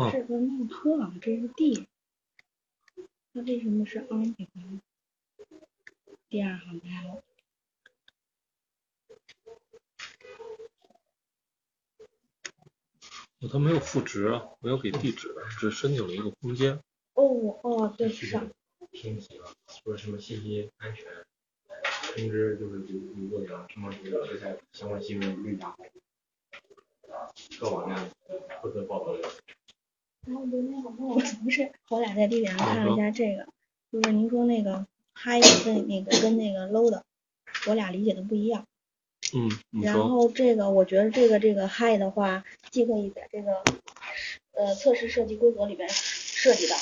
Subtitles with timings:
[0.00, 1.86] 嗯这个弄错了，这是 D，
[3.34, 4.34] 它为什么是 on？
[6.30, 7.22] 第二行没有。
[13.52, 16.80] 它没有赋值啊，没有给地址，只申请了一个空间。
[17.12, 18.50] 哦哦，对上，
[18.92, 19.52] 听起了
[19.84, 21.04] 说什么信息安全
[22.14, 25.58] 通知，就是如如果你要什么这个这些相关新闻
[27.58, 28.10] 各网站
[28.62, 29.14] 负责报道。
[30.30, 33.48] 然后昨天好像我不是，我俩在地铁上看了一下这个，
[33.90, 37.04] 就是您说那个 high 跟那个跟那个 low 的，
[37.66, 38.64] 我俩理解的不一样。
[39.34, 39.50] 嗯，
[39.82, 43.64] 然，后这个我觉得这个这个 high 的话，既可以在这个
[44.52, 46.76] 呃测试设计规格里边涉及到，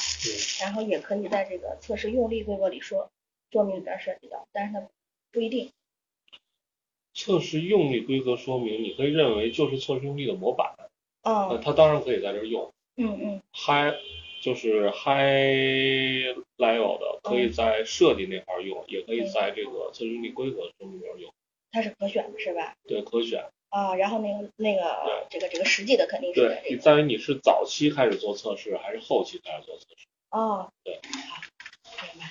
[0.61, 3.11] 然后也可以在这个测试用力规格里说
[3.51, 4.87] 说明里边涉及到，但是它
[5.33, 5.71] 不一定。
[7.15, 10.75] 测试用力规格说明，你可以认为就是测试用力的模板，
[11.23, 12.71] 那哦，它当然可以在这儿用。
[12.99, 13.95] 嗯嗯 high
[14.43, 21.33] 就是 high level 的，可以在设计那块儿用，也可以在这个测试用力规格说明里边用。
[21.73, 22.75] 它是可选的是吧？
[22.87, 23.45] 对，可选。
[23.71, 26.75] 啊，然后那个那个这个这个实际的肯定是在对，这个。
[26.77, 30.07] 你在于你是早期开始做测试，还是后期开始做测试？
[30.31, 31.43] 哦，对，好，
[32.13, 32.31] 明白。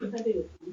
[0.00, 0.34] ただい
[0.68, 0.69] ま。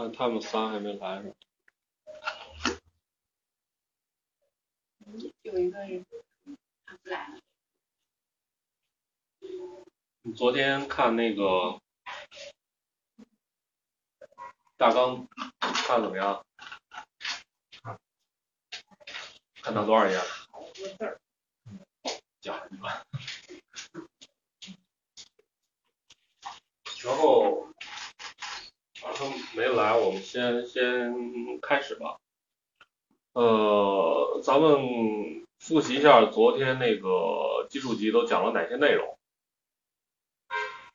[0.00, 1.34] 看他们仨还没来呢。
[5.42, 6.06] 有一个人
[6.86, 7.38] 他不来了。
[10.22, 11.78] 你昨天看那个
[14.78, 15.28] 大纲
[15.60, 16.42] 看怎么样？
[19.60, 20.16] 看到多少页？
[20.50, 21.20] 好多字儿。
[22.40, 23.02] 讲一吧。
[27.04, 27.66] 然后
[29.02, 32.20] 啊，他们没来，我们先先开始吧。
[33.32, 39.18] 呃，咱们复习一下昨天那个基础级都讲了哪些内容。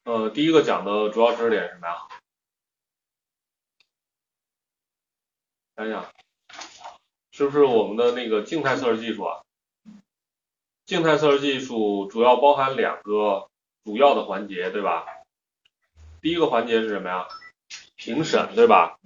[0.06, 2.08] 呃，第一个讲的主要知识点是什么呀？
[5.76, 6.06] 想想，
[7.32, 9.42] 是不是我们的那个静态测试技术啊？
[10.86, 13.50] 静态测试技术主要包含两个
[13.84, 15.06] 主要的环节，对吧？
[16.22, 17.28] 第一个环节是什么呀？
[18.06, 19.00] 评审，对吧？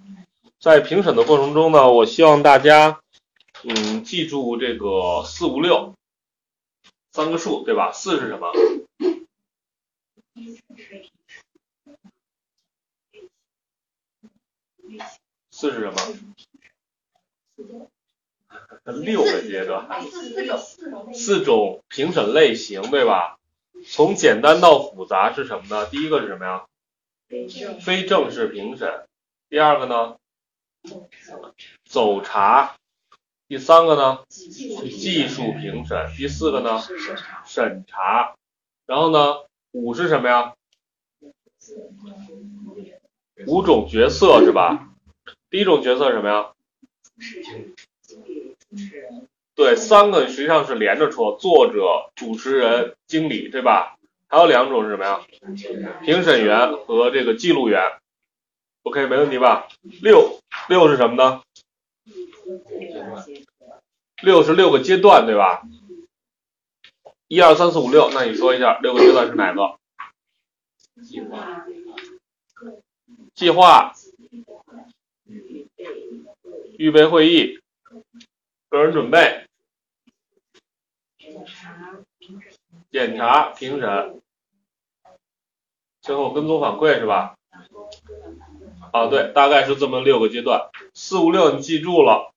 [0.60, 3.00] 在评审的过程中呢，我希望大家，
[3.62, 5.94] 嗯，记住这个四五六
[7.10, 7.92] 三个数，对吧？
[7.92, 8.52] 四是什么？
[15.50, 15.96] 四是什么？
[18.84, 23.38] 六个阶段，四种四种四种评审类型，对吧？
[23.88, 25.86] 从简单到复杂是什么呢？
[25.86, 26.66] 第一个是什么呀？
[27.80, 29.04] 非正式评审。
[29.48, 30.16] 第二个呢？
[31.84, 32.74] 走查。
[33.46, 34.24] 第三个呢？
[34.28, 36.12] 技术评审。
[36.16, 36.80] 第四个呢？
[37.46, 38.34] 审查。
[38.86, 39.44] 然后呢？
[39.70, 40.54] 五是什么呀？
[43.46, 44.88] 五种角色是吧？
[45.50, 46.52] 第一种角色是什么呀？
[49.54, 53.99] 对，三个实际上是连着说，作者、主持人、经理，对吧？
[54.30, 55.20] 还有两种是什么呀？
[56.04, 57.82] 评审员和这个记录员。
[58.84, 59.66] OK，没问题吧？
[60.00, 61.42] 六六是什么呢？
[64.22, 65.62] 六是六个阶段，对吧？
[67.26, 69.76] 一二三四五六，那你说一下六个阶段是哪个？
[73.34, 73.94] 计划、
[76.78, 77.58] 预备会议、
[78.68, 79.46] 个人准备、
[82.90, 84.20] 检查、评审，
[86.00, 87.36] 最后跟踪反馈是吧？
[88.92, 92.32] 啊，对，大概是这么六个阶段，四五六你记住了，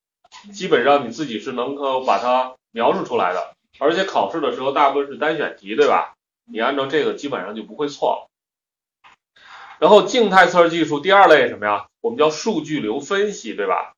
[0.52, 6.14] 基本上你自己是能够把它描述出来的，而且考试的时候大部分是单选题，对吧？
[6.46, 8.30] 你按照这个基本上就不会错了。
[9.80, 11.88] 然后静态测试技术第二类什么呀？
[12.00, 13.94] 我们叫数据流分析，对吧？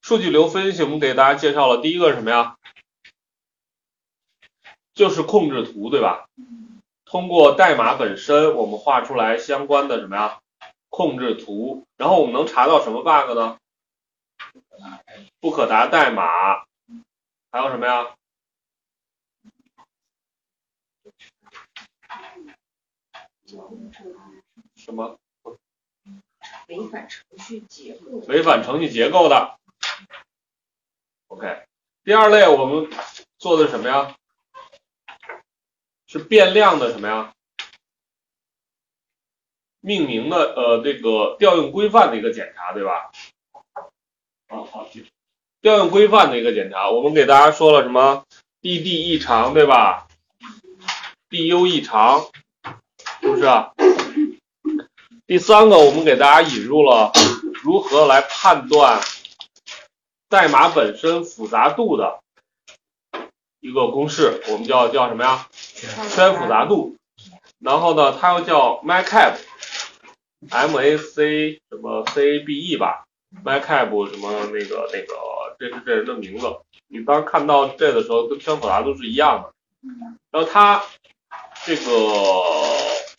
[0.00, 2.56] 数据流分析我们给大家介绍了，第一个什么呀？
[4.96, 6.28] 就是控制图，对吧？
[7.04, 10.40] 通过代码本身，我们画出来相关的什么呀？
[10.88, 13.58] 控制图，然后我们能查到什么 bug 呢？
[15.38, 16.64] 不可达代码，
[17.52, 18.14] 还有什么呀？
[24.76, 25.18] 什么？
[26.68, 28.18] 违反程序结构。
[28.28, 29.58] 违反程序结构的。
[31.28, 31.64] OK，
[32.02, 32.88] 第二类我们
[33.38, 34.16] 做的什么呀？
[36.06, 37.32] 是变量的什么呀？
[39.80, 43.12] 命名的呃这个调用规范的一个检查，对吧？
[44.48, 44.88] 好好，
[45.60, 48.24] 调用规范的一个检查，我们给大家说了什么
[48.62, 50.08] ？DD 异常，对吧
[51.30, 52.30] ？DU 异常，
[53.20, 53.44] 是不是？
[55.26, 57.12] 第三个，我们给大家引入了
[57.62, 59.00] 如何来判断
[60.28, 62.20] 代码本身复杂度的
[63.60, 65.48] 一个公式，我们叫叫什么呀？
[65.76, 66.96] 圈复杂度。
[67.58, 73.04] 然后呢，它又叫 MACAB，M A C 什么 C A B E 吧
[73.44, 76.46] ，MACAB 什么那个那个，这是这人的名字。
[76.88, 79.52] 你当看到这的时候，跟圈复杂度是一样的。
[80.30, 80.82] 然后它
[81.64, 81.82] 这个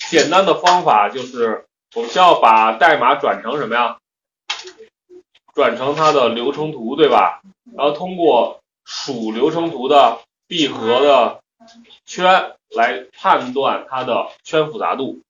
[0.09, 1.63] 简单的方法就是。
[1.95, 3.97] 我们需要把代码转成什么呀？
[5.55, 7.41] 转成它的流程图，对吧？
[7.75, 11.39] 然后通过数流程图的闭合的
[12.05, 15.21] 圈来判断它的圈复杂度。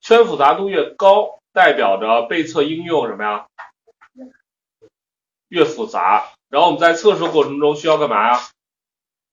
[0.00, 3.46] 圈复杂度越高，代表着被测应用什么呀？
[5.48, 6.32] 越复杂。
[6.48, 8.40] 然后我们在测试过程中需要干嘛呀？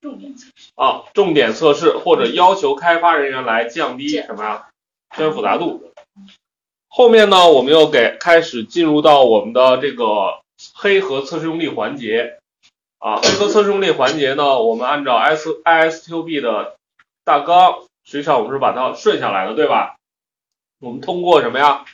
[0.02, 4.70] 重点测试啊，重点测试或者要求开发人员来降低什么呀？
[5.16, 5.92] 圈复杂度。
[6.88, 10.42] 后面呢，我们又给开始进入到我们的这个
[10.74, 12.39] 黑盒测试用例环节
[13.00, 13.18] 啊。
[13.18, 16.78] 黑盒测试用例环节呢，我们按照 S ISTQB 的
[17.24, 19.98] 大纲，实际上我们是把它顺下来的，对吧？
[20.80, 21.86] 我们通过什么呀？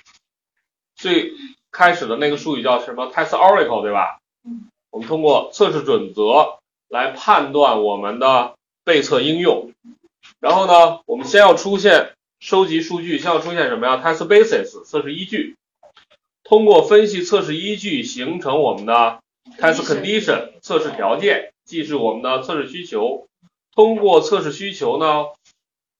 [0.95, 1.33] 最
[1.71, 4.19] 开始的那个术语叫什么 test oracle 对吧？
[4.43, 4.67] 嗯。
[4.91, 6.57] 我们通过测试准则
[6.88, 9.74] 来判断我们的被测应用。
[10.39, 15.57] 然后呢，我们先要出现收集数据，先要出现什么呀？test basis 测试依据。
[16.43, 19.19] 通过分析测试依据，形成我们的
[19.57, 23.27] test condition 测试条件，即是我们的测试需求。
[23.73, 25.25] 通过测试需求呢，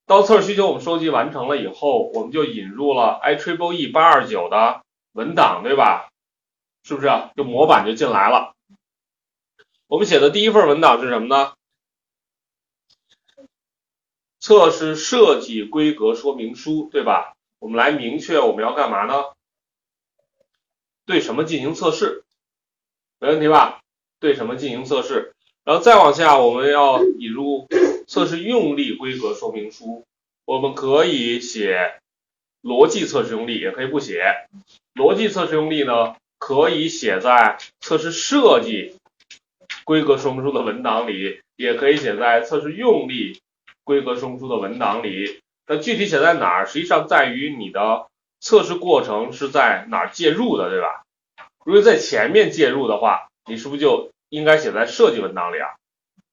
[0.06, 6.08] 当测试需求我们收集完成了以后，我们就引入了 i triple e 八二九的文档，对吧？
[6.82, 7.08] 是不是？
[7.36, 8.54] 就模板就进来了。
[9.88, 11.54] 我们写的第一份文档是什么呢？
[14.40, 17.34] 测试设计规格说明书，对吧？
[17.58, 19.24] 我们来明确我们要干嘛呢？
[21.04, 22.25] 对什么进行测试？
[23.18, 23.80] 没问题吧？
[24.20, 25.32] 对什么进行测试？
[25.64, 27.66] 然后再往下，我们要引入
[28.06, 30.04] 测试用力规格说明书。
[30.44, 31.94] 我们可以写
[32.62, 34.46] 逻辑测试用力，也可以不写。
[34.94, 38.96] 逻辑测试用力呢，可以写在测试设计
[39.84, 43.40] 规格说明书的文档里，也可以写在测试用力。
[43.82, 48.08] 规格说明书的文档里，那具体写在哪儿，实际上在于你的
[48.40, 51.05] 测试过程是在哪儿介入的，对吧？
[51.66, 55.74] 如果在前面介入的话，你是不是就应该写在设计文档里啊？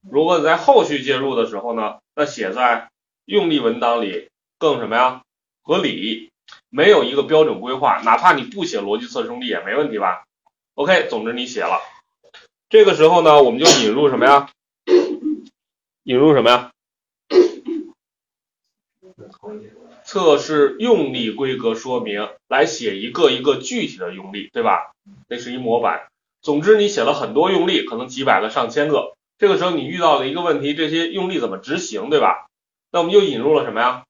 [0.08, 2.92] 如果你在后续介入的时候呢，那写在
[3.25, 5.24] 用力文档里更什么呀？
[5.63, 6.30] 合理，
[6.70, 10.24] 没有一个标准规划，哪怕你不写逻辑测试用例也没问题吧
[10.75, 11.82] ？OK，总之你写了，
[12.70, 14.52] 这个时候呢，我们就引入什么呀？
[16.04, 16.72] 引入什么呀？
[20.13, 24.91] 测试用力规格说明，来写一个一个具体的用力，对吧？
[25.27, 26.03] 那是一模板。
[26.39, 29.15] 总之，你写了很多用力，可能几百个、上千个。
[29.39, 32.46] 这个时候你遇到了一个问题，这些用力怎么执行，对吧？
[32.91, 34.03] 那我们就引入了什么呀？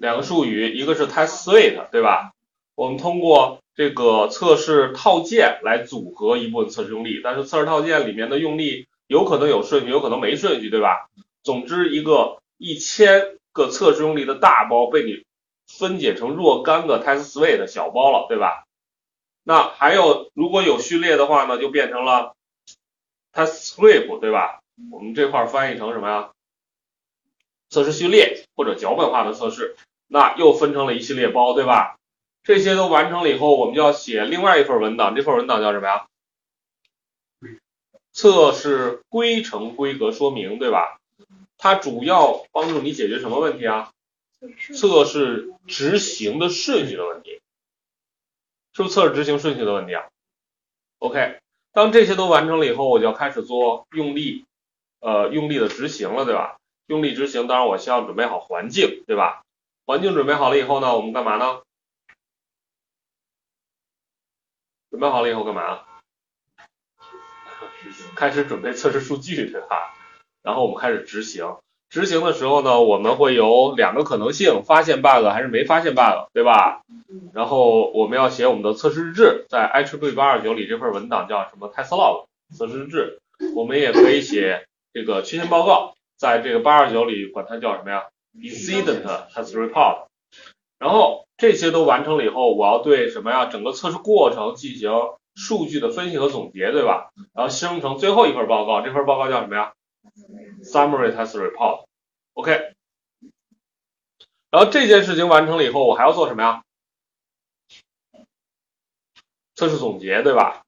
[0.00, 2.32] 两个术语，一个是 test suite，对吧？
[2.74, 11.08] 我们通过这个测试套件来组合一部分测试用力，但是测试套件里面的用力有可能有顺序，有可能没顺序，对吧？
[11.44, 13.36] 总之，一个一千。
[13.54, 15.24] 个测试用例的大包被你
[15.66, 18.66] 分解成若干个 test suite 的小包了，对吧？
[19.42, 22.34] 那还有如果有序列的话呢，就变成了
[23.32, 24.60] test script，对吧？
[24.90, 26.30] 我们这块翻译成什么呀？
[27.70, 31.96] 测试序列或者脚本化的测试，那又分成了一系列包，对吧？
[32.42, 36.06] 这些都完成了以后，我们就要写另外一份文档，这份文档叫什么呀？
[38.12, 40.98] 测试规程规格说明，对吧？
[41.64, 43.90] 它主要帮助你解决什么问题啊？
[44.76, 47.40] 测试执行的顺序的问题，
[48.74, 50.04] 是不是测试执行顺序的问题啊
[50.98, 51.40] ？OK，
[51.72, 54.44] 当这些都完成了以后，我就要开始做用力，
[55.00, 56.58] 呃，用力的执行了，对吧？
[56.84, 59.42] 用力执行，当然我需要准备好环境，对吧？
[59.86, 61.62] 环境准备好了以后呢，我们干嘛呢？
[64.90, 65.80] 准备好了以后干嘛？
[68.14, 69.96] 开始准备测试数据，对吧？
[70.44, 71.56] 然后我们开始执行，
[71.88, 76.82] 执行的时候呢，我们会有两个可能性，发现 bug 还是没发现 bug，对吧？
[77.32, 83.18] 然后我们要写我们的测试日志，在 p 八二九里这份文档叫什么 test log 测试日志。
[83.56, 88.04] 我们也可以写这个缺陷报告，在这个八二九里管它叫什么呀
[88.36, 90.04] ？incident test report。
[90.78, 93.46] 然后这些都完成了以后，我要对什么呀？
[93.46, 94.90] 整个测试过程进行
[95.34, 97.10] 数据的分析和总结，对吧？
[97.32, 99.72] 然后生成最后一份报告，这份报告叫什么呀
[100.62, 102.74] ？Summary test report，OK，
[104.50, 106.62] 然后这件事情完成了以后，我还要做什么呀？
[109.54, 110.62] 测试总结，对吧？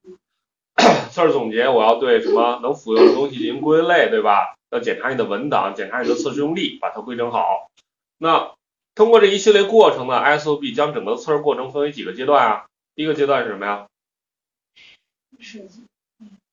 [1.10, 4.56] 测试总结，我要对什么能服用的东西进行归类，对吧？
[4.70, 7.70] 要检查你的文档，检查你的测试用例，把它规整好。
[8.18, 8.54] 那
[8.94, 12.66] 通过这一系列过程呢，ISO B 将整个测试过程分为几个阶段啊？
[12.94, 13.86] 第一个阶段是什么呀？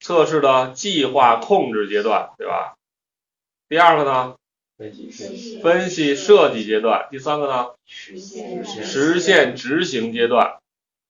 [0.03, 2.75] 测试的计划控制阶段，对吧？
[3.69, 4.35] 第二个呢，
[5.63, 7.07] 分析设计阶段。
[7.09, 10.59] 第三个呢，实现执行阶段。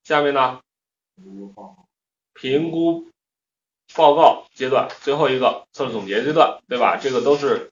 [0.04, 0.62] 下面呢，
[2.34, 3.08] 评估
[3.96, 4.88] 报告阶段。
[5.02, 6.98] 最后一个测试总结阶段，对吧？
[7.02, 7.72] 这个都是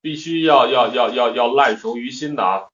[0.00, 2.68] 必须要要要要要烂熟于心的啊，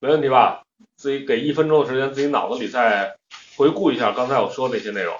[0.00, 0.64] 没问题吧？
[0.96, 3.16] 自己给一分钟的时间，自己脑子里再
[3.56, 5.16] 回顾一下刚才我说的那些内容，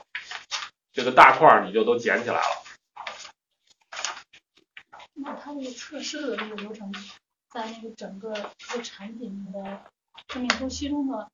[0.94, 2.64] 这个大块儿你就都捡起来了。
[5.14, 6.92] 那它这个测试的这个流程，
[7.48, 9.84] 在那个整个一个产品的
[10.28, 11.28] 生命周期中的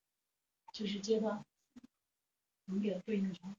[0.72, 1.44] 就是阶段，
[2.64, 3.54] 能给它对应上？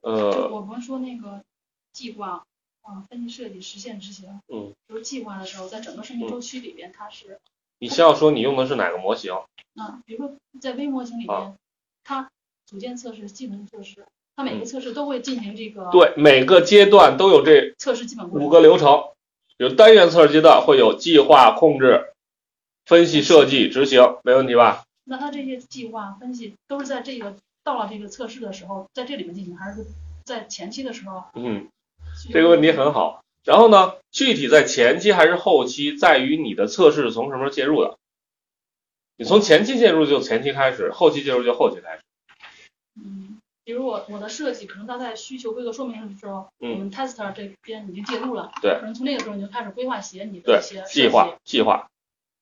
[0.00, 1.44] 呃，我们说那个
[1.92, 2.44] 计划
[2.82, 4.40] 啊，分析设计、实现执行。
[4.48, 4.74] 嗯。
[4.88, 7.40] 就是计划的时候，在整个生命周期里边，它是
[7.78, 9.34] 你先要说你用的是哪个模型？
[9.76, 11.58] 啊，比如说在微模型里啊面，
[12.02, 12.28] 它
[12.66, 14.06] 组件测试、技能测试，
[14.40, 18.26] 它每个测试都会进行这个对，每个阶段都有这测试基本。
[18.30, 19.04] 五个流程，
[19.58, 22.06] 有单元测试阶段会有计划、控制、
[22.86, 24.84] 分析、设计、执行，没问题吧？
[25.04, 29.84] 那它这些计划分析都是在这个到了这个测试的时候，在这里面进行，还是
[30.24, 31.22] 在前期的时候？
[31.34, 31.68] 嗯，
[32.32, 33.22] 这个问题很好。
[33.44, 37.98] 然后呢，具体在前期还是后期，在于你的测试是从什么时候介入的。
[39.18, 42.00] 你从前期介入就前期开始，后期介入就后期开始。
[43.70, 51.88] 嗯，比如我我的设计，可能它在需求规格说明的时候，嗯我们 tester 这边已经介入了，对可能从那个时候你就开始规划写你的对一些，计划计划，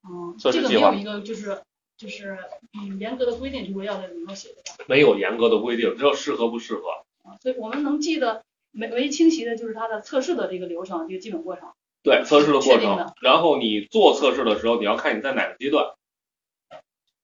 [0.09, 1.61] 嗯，这个没有一个就是
[1.99, 2.39] 就是
[2.73, 4.85] 嗯严格的规定，就是要在里面写的吧？
[4.89, 7.05] 没有严格的规定，只有适合不适合。
[7.25, 8.43] 啊，所以我们能记得
[8.73, 11.69] 唯唯一清晰的就是它的测试的这个流程，这个基本过程。
[12.03, 15.93] 对测试的过程然后你做测试的时候，你要看你在哪个阶段，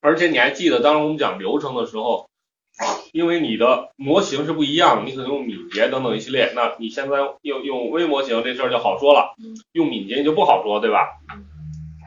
[0.00, 2.28] 而且你还记得，当时我们讲流程的时候，
[3.12, 11.20] 因为你的模型是不一样，你可能用敏捷等等一系列，那你现在用用微模型这事儿就好说了嗯，用敏捷你就不好说，对吧？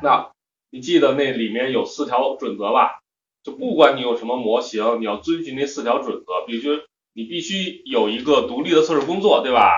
[0.03, 0.29] 那
[0.69, 2.99] 你记得那里面有四条准则吧？
[3.43, 6.83] 就不管你有什么模型，你要遵循那四条准则，比如说
[7.13, 9.71] 你必须有一个独立的测试工作，对吧？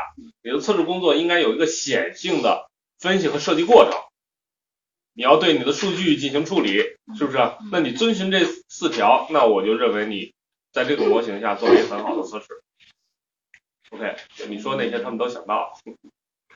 [0.43, 2.67] 你的测试工作应该有一个显性的
[2.98, 3.93] 分析和设计过程，
[5.13, 6.81] 你要对你的数据进行处理，
[7.15, 7.38] 是不是？
[7.72, 10.34] 那你遵循这四条，那我就认为你
[10.71, 12.47] 在这个模型下做了一个很好的测试。
[13.91, 14.15] OK，
[14.47, 15.73] 你说那些他们都想到了，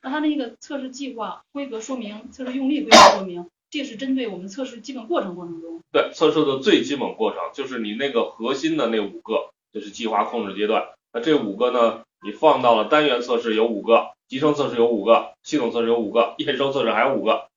[0.01, 5.81] 那它那个测试计划、规格说明、测试用例规格说明，这是针对我们测试基本过程过程中。
[5.91, 10.89] 对，测试的最基本过程就是你那个核心的那五个，就是计划控制阶段。
[11.11, 17.47] 那这五个呢，你放到了单元测试有五个，集成测试有五个，系统测试有五个，验收测试还有五个。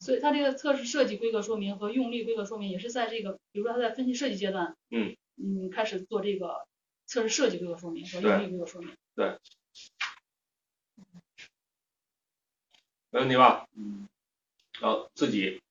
[0.00, 6.66] 所以它这个测试设计规格说明和用例规格说明也是在这个，比如说它在分析设计阶段，嗯嗯，开始做这个
[7.06, 8.96] 测试设计这个说明和用例这个说明。
[9.14, 9.38] 对
[13.10, 13.66] 没问题吧？
[13.74, 14.08] 嗯，
[14.80, 15.62] 然后自己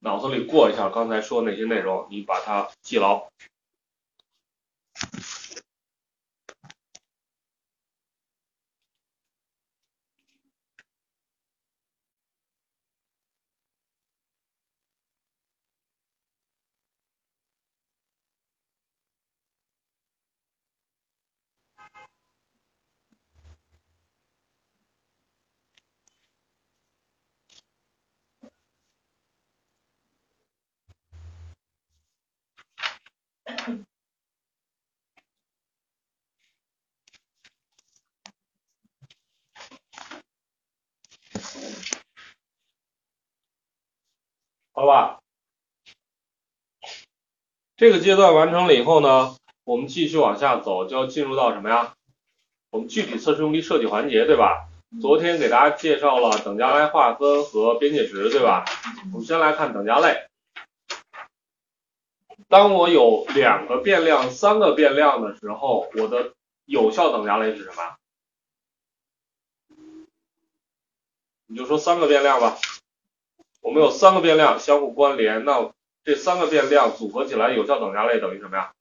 [0.00, 3.28] 脑子里过一下刚才说那些内容，你把它记牢。
[44.82, 45.20] 好吧？
[47.76, 51.94] 这个阶段完成了以后呢，我们继续往下走，就要进入到什么呀？
[52.70, 54.68] 我们具体测试用例设计环节，对吧？
[55.00, 58.64] 昨天给大家介绍了等价类划分和边界值，对吧？
[59.12, 60.26] 我们先来看等价类。
[62.48, 66.32] 当我有两个变量、三个变量的时候，我的
[66.64, 67.94] 有效等价类是什么？
[71.46, 72.58] 你就说三个变量吧。
[73.62, 75.72] 我们有三个变量相互关联，那
[76.04, 78.72] 这三个变量组合起来有效等价类等于什么呀？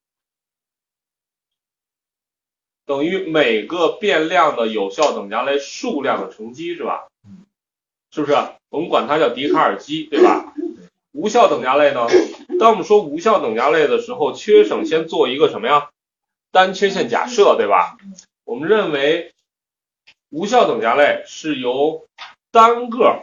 [2.85, 7.07] 等于每个变量的有效等价类数量的乘积是吧？
[8.11, 8.35] 是不是？
[8.69, 10.53] 我们管它叫笛卡尔积，对吧？
[11.13, 12.07] 无效等价类呢？
[12.59, 15.89] 当我们说无效等价类的时候，缺省先做一个什么呀？
[16.51, 17.97] 单缺陷假设，对吧？
[18.43, 19.31] 我们认为
[20.29, 22.07] 无效等价类是由
[22.51, 23.21] 单个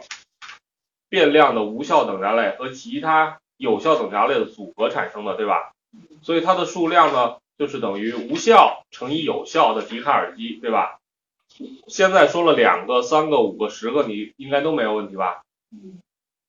[1.09, 5.73] 变量的无效等价类和其他有效等价类的组合产生的，对吧？
[6.21, 10.99] 所以它的数量呢，就是等于无效乘以有效的笛卡尔积，对吧？
[11.87, 15.43] 现在说了两个、三个、五个、十个，你应该都没有问题吧？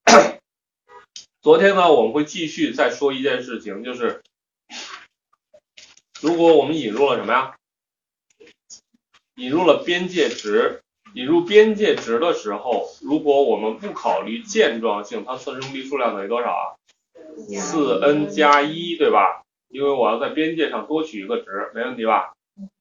[1.40, 4.22] 昨天呢，我们会继续再说一件事情，就是
[6.20, 7.56] 如果我们引入了什么呀？
[9.36, 10.82] 引入了边界值。
[11.14, 16.64] 引入边界值的时候，如果我们不考虑健壮性，它测试用例数量等于多少啊？
[17.58, 19.42] 四 n 加一，对吧？
[19.68, 22.34] 因为我要在边界上多取一个值，没问题吧？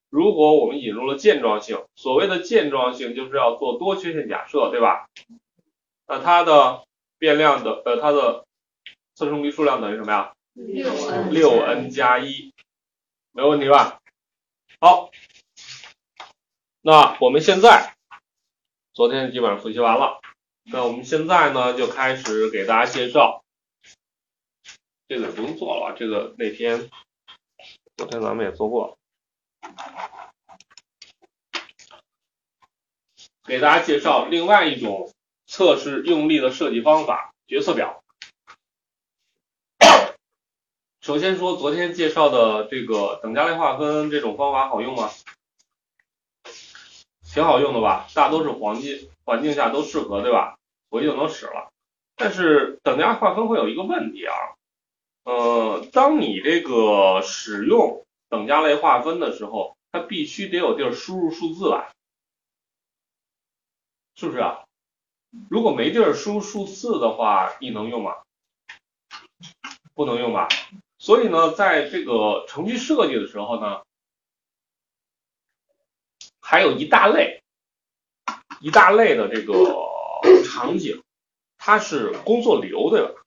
[0.10, 5.08] 如果我们引入了健壮性，所谓的健壮性就是要做多缺陷假设，对吧？
[6.08, 6.84] 那它的
[7.20, 8.46] 变量的呃它的
[9.14, 10.34] 测试用例数量等于什么呀？
[10.54, 12.52] 六 n 六 n 加一，
[13.32, 14.00] 没问题吧？
[14.82, 15.12] 好，
[16.82, 17.94] 那我们现在
[18.94, 20.20] 昨天基本上复习完了，
[20.64, 23.44] 那我们现在呢就开始给大家介绍
[25.08, 26.90] 这个不用做了，这个那天
[27.96, 28.98] 昨天咱们也做过。
[33.46, 35.12] 给大家介绍另外一种
[35.48, 38.04] 测试用力的设计方法——决策表。
[41.02, 45.10] 首先说昨天介绍的这个等价类划分这种方法好用吗？
[47.32, 50.58] 挺好用的吧，大多数黄金环境下都适合，对吧？
[50.90, 51.70] 回去就能使了。
[52.16, 54.34] 但是等价划分会有一个问题啊，
[55.24, 61.90] 呃，当你这个使用等价类划分的时候，它必须得有地儿输入数字来。
[64.16, 64.66] 是不是啊？
[65.50, 68.16] 如果没地儿输数字的话，你能用吗？
[69.94, 70.48] 不能用吧。
[70.98, 73.82] 所以呢，在这个程序设计的时候呢，
[76.50, 77.44] 还有一大类
[78.60, 79.54] 一大类的这个
[80.44, 81.04] 场景，
[81.60, 83.22] 它是工作流，对吧？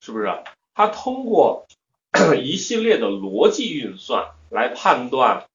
[0.00, 0.44] 是不是？
[0.74, 1.66] 它通过
[2.40, 5.48] 一系列的逻辑运算来判断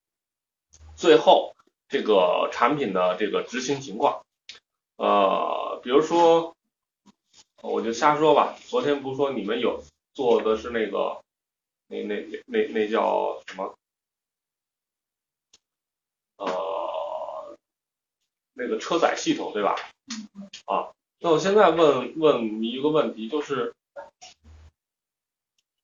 [0.97, 1.55] 最后。
[1.87, 4.23] 这个产品的这个执行情况，
[4.97, 6.55] 呃，比如说，
[7.63, 8.55] 我就瞎说吧。
[8.67, 11.23] 昨天不是说你们有做的是那个，
[11.87, 13.73] 那那那那那叫什么？
[16.37, 17.57] 呃，
[18.59, 19.75] 那个车载系统对吧？
[20.65, 23.73] 啊，那我现在问问你一个问题，就是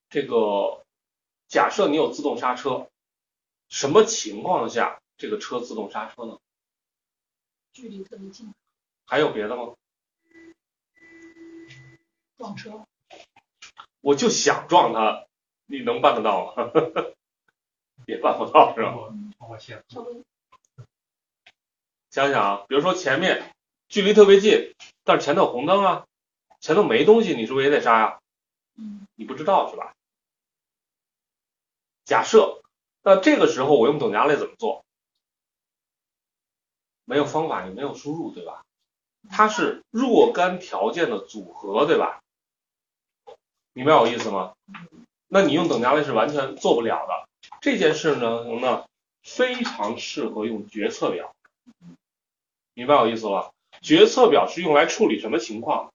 [0.10, 0.84] 这个
[1.48, 2.90] 假设你有自动刹车，
[3.70, 5.00] 什么情况下？
[5.18, 6.38] 这个车自动刹车呢？
[7.72, 8.54] 距离特别近。
[9.06, 9.74] 还有别的吗？
[12.38, 12.86] 撞车。
[14.02, 15.26] 我就想撞他，
[15.66, 16.72] 你能办得到吗？
[18.06, 19.14] 也办不到是吧？
[22.16, 23.54] 想想啊，比如说前面
[23.90, 24.74] 距离特别近，
[25.04, 26.06] 但是前头有红灯啊，
[26.62, 28.20] 前头没东西，你是不是也得刹呀？
[28.78, 29.06] 嗯。
[29.16, 29.94] 你不知道是吧？
[32.06, 32.62] 假设，
[33.04, 34.86] 那这个时候我用等价类怎么做？
[37.04, 38.64] 没有方法也没有输入，对吧？
[39.30, 42.22] 它是若干条件的组合，对吧？
[43.74, 44.54] 明白我意思吗？
[45.28, 47.28] 那你用等价类是完全做不了的。
[47.60, 48.86] 这件事呢，呢
[49.22, 51.34] 非常适合用决策表。
[52.76, 53.52] 明白我意思了？
[53.82, 55.92] 决策表是用来处理什么情况？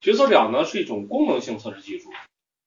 [0.00, 2.10] 决策表呢是一种功能性测试技术，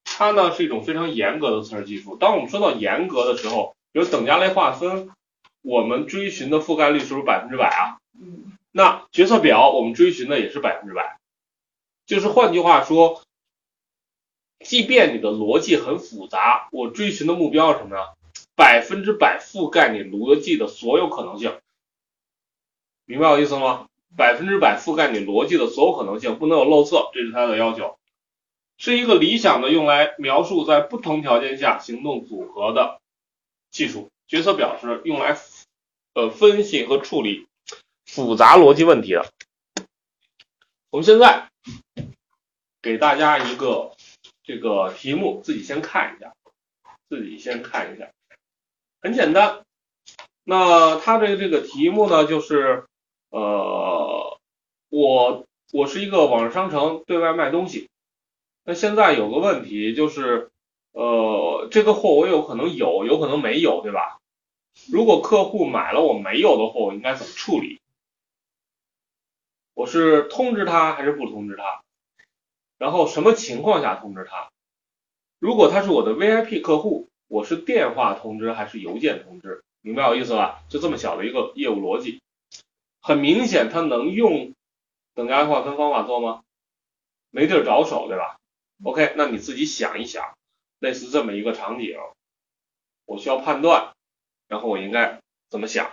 [0.03, 2.17] 它呢是一种非常严格的测试技术。
[2.17, 5.09] 当我们说到严格的时候，比如等价类划分。
[5.67, 7.97] 我们追寻的覆盖率是不是百分之百啊？
[8.21, 8.53] 嗯。
[8.71, 11.17] 那决策表我们追寻的也是百分之百，
[12.05, 13.23] 就是换句话说，
[14.59, 18.01] 即便你的逻辑很复杂，我追寻的目标是什么呢？
[18.55, 21.57] 百分之百覆盖你逻辑的所有可能性，
[23.05, 23.87] 明白我意思吗？
[24.15, 27.97] 百分之百覆盖你逻辑的所有可能性，不能有漏测，这是它的要求，
[28.77, 32.99] 是一个理想的用来描述在不同条件下行动组合的
[33.71, 34.09] 技术。
[34.27, 35.37] 决策表是用来。
[36.17, 37.45] 呃，分析和处理
[38.05, 39.25] 复杂逻辑问题的。
[40.89, 41.49] 我们现在
[42.81, 43.91] 给大家一个
[44.45, 46.33] 这个题目，自己先看一下，
[47.09, 48.09] 自己先看一下，
[49.01, 49.65] 很简单。
[50.45, 52.85] 那它的这个题目呢，就是
[53.35, 54.39] 呃，
[54.87, 57.89] 我我是一个网上商城，对外卖东西。
[58.63, 60.51] 那现在有个问题就是，
[60.93, 64.21] 呃，这个货我有可能有，有可能没有，对吧？
[64.89, 67.81] 如果客户买了我没有的货，我应该怎么处理？
[69.73, 71.83] 我是通知他还是不通知他？
[72.77, 74.49] 然后什么情况下通知他？
[75.39, 79.61] 如果他是我的 VIP 客户，我是电话通知还是邮件通知？
[79.81, 80.63] 明白我意思吧？
[80.69, 82.21] 就这么小的一个业务逻辑，
[83.05, 84.55] 很明显它能用
[85.13, 86.41] 等价划分方法做吗？
[87.29, 88.39] 没地儿着手，对吧
[88.83, 90.35] ？OK，那你自己想一想，
[90.79, 91.95] 类似这么一个场景，
[93.05, 93.93] 我需要判断。
[94.47, 95.91] 然后我应该怎么想？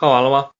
[0.00, 0.52] 看完了吗？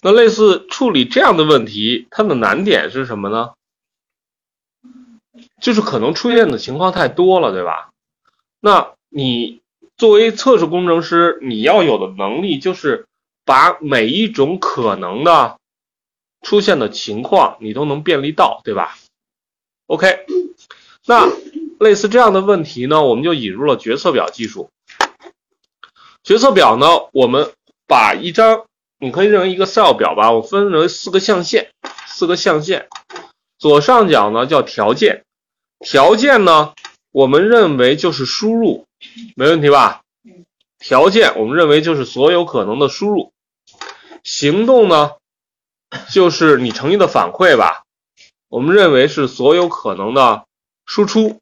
[0.00, 3.52] 那类似处理这样的问题，它的难点是什么呢？
[5.60, 7.90] 就是可能出现的情况太多了，对吧？
[8.58, 9.60] 那你
[9.98, 13.06] 作为测试工程师，你要有的能力就是
[13.44, 15.58] 把每一种可能的
[16.40, 18.96] 出现的情况，你都能便利到，对吧
[19.88, 20.24] ？OK，
[21.04, 21.28] 那
[21.82, 24.70] 类似这样的问题呢，我们就引入了决策表技术。
[26.22, 27.52] 决策表呢，我们
[27.88, 28.66] 把一张，
[29.00, 31.72] 你可以认为一个 Excel 表吧，我分为四个象限，
[32.06, 32.86] 四个象限。
[33.58, 35.24] 左上角呢叫条件，
[35.80, 36.72] 条件呢，
[37.10, 38.86] 我们认为就是输入，
[39.34, 40.02] 没问题吧？
[40.78, 43.32] 条件我们认为就是所有可能的输入。
[44.22, 45.12] 行动呢，
[46.12, 47.82] 就是你诚意的反馈吧，
[48.48, 50.44] 我们认为是所有可能的
[50.86, 51.41] 输出。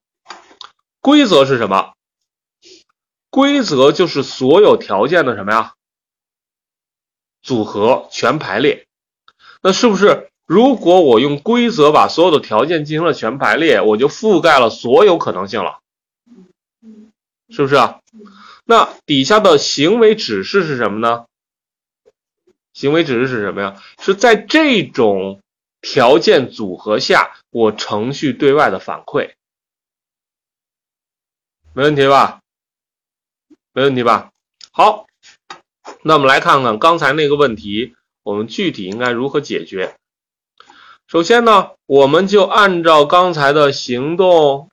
[1.01, 1.95] 规则是什么？
[3.31, 5.75] 规则就是所有条件的什么呀？
[7.43, 8.87] 组合全排列。
[9.63, 15.79] 那是不是如果我用规则把所有的条件进行了全排列，我就覆盖了所有可能性了？
[17.49, 18.01] 是不是啊？
[18.65, 21.27] 那底下的行为指示是什么呢？
[22.73, 23.83] 行为指示是什么呀？
[23.99, 25.41] 是在这种
[25.81, 29.33] 条件组合下，我程序对外的反馈，
[31.73, 32.41] 没问题吧？
[33.73, 34.31] 没问题吧？
[34.73, 35.07] 好，
[36.03, 39.95] 那我们来看看刚才那个问题，我们具体应该如何解决？
[41.07, 44.69] 首先呢，我们就按照刚才的行动，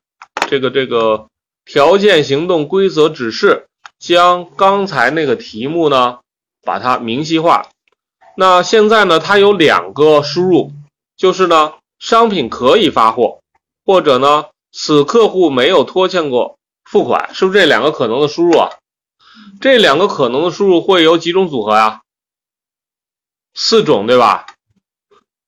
[0.49, 1.27] 这个这个
[1.65, 3.67] 条件、行动、规则、指示，
[3.99, 6.19] 将刚才那个题目呢，
[6.63, 7.69] 把它明细化。
[8.35, 10.71] 那现在呢，它有两个输入，
[11.15, 13.41] 就是呢，商品可以发货，
[13.85, 16.56] 或者呢，此客户没有拖欠过
[16.89, 18.69] 付款，是不是这两个可能的输入啊？
[19.59, 22.01] 这两个可能的输入会有几种组合呀？
[23.53, 24.45] 四种，对吧？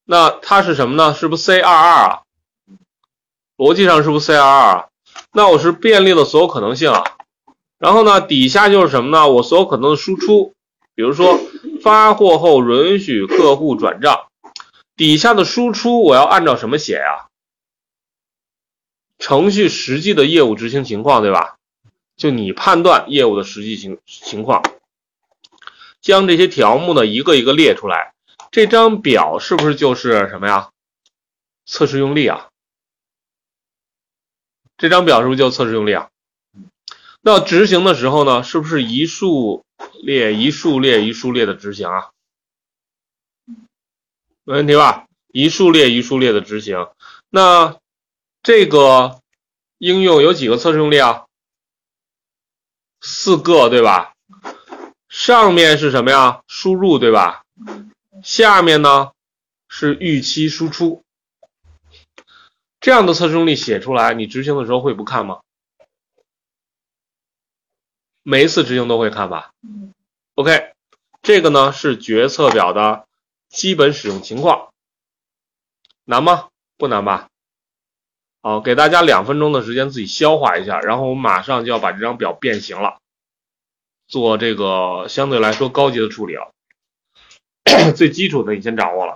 [0.04, 1.14] 那它是什么呢？
[1.14, 2.22] 是不是 C 二二啊？
[3.56, 4.88] 逻辑上是不是 C 二二啊？
[5.32, 7.04] 那我是便利了所有可能性啊。
[7.78, 9.30] 然后呢，底下就是什么呢？
[9.30, 10.54] 我所有可能的输出，
[10.96, 11.40] 比如说
[11.82, 14.28] 发货后允许客户转账，
[14.98, 17.29] 底下的输出我要按照什么写呀？
[19.20, 21.58] 程序实际的业务执行情况，对吧？
[22.16, 24.64] 就你判断业务的实际情情况，
[26.02, 28.14] 将这些条目呢一个一个列出来。
[28.52, 30.70] 这张表是不是就是什么呀？
[31.66, 32.50] 测试用例啊？
[34.78, 36.10] 这张表是不是就测试用例啊？
[37.22, 39.64] 那执行的时候呢，是不是一数
[40.02, 42.10] 列一数列一数列的执行啊？
[44.44, 45.06] 没问题吧？
[45.32, 46.88] 一数列一数列的执行。
[47.30, 47.79] 那
[48.42, 49.22] 这个
[49.78, 51.26] 应用有几个测试用例啊？
[53.02, 54.14] 四个对吧？
[55.08, 56.44] 上面是什么呀？
[56.48, 57.44] 输入对吧？
[58.24, 59.12] 下面呢
[59.68, 61.04] 是预期输出。
[62.80, 65.42] 这样的测试用例写出来，你执行的时候会不看吗？
[68.24, 69.52] 每一次执行都会看吧
[70.36, 70.74] ？OK，
[71.22, 73.08] 这个呢是决策表的
[73.50, 74.72] 基本使用情况。
[76.06, 76.50] 难吗？
[76.78, 77.30] 不难吧？
[78.42, 83.00] 好，给大家两分钟的时间自己消化一下，然后我马上就要把这张表变形了，
[84.08, 86.52] 做这个相对来说高级的处理了。
[87.96, 89.16] 最基础的你先掌握了。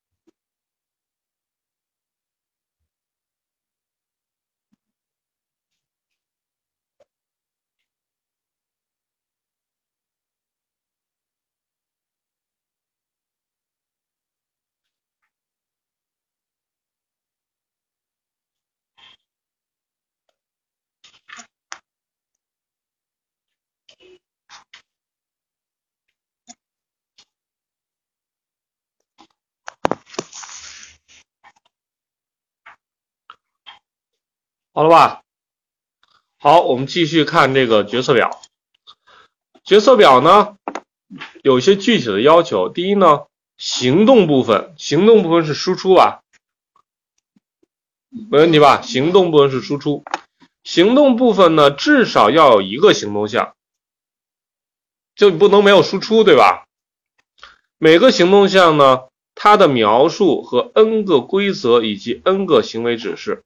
[34.81, 35.21] 好了吧？
[36.39, 38.41] 好，我们继续看这个决策表。
[39.63, 40.57] 决策表呢，
[41.43, 42.67] 有一些具体的要求。
[42.67, 46.23] 第一呢，行动部分，行动部分是输出吧？
[48.09, 48.81] 没问题吧？
[48.81, 50.03] 行动部分是输出，
[50.63, 53.53] 行动部分呢，至少要有一个行动项，
[55.13, 56.65] 就你不能没有输出，对吧？
[57.77, 59.03] 每个行动项呢，
[59.35, 63.43] 它的描述和 n 个规则以及 n 个行为指示。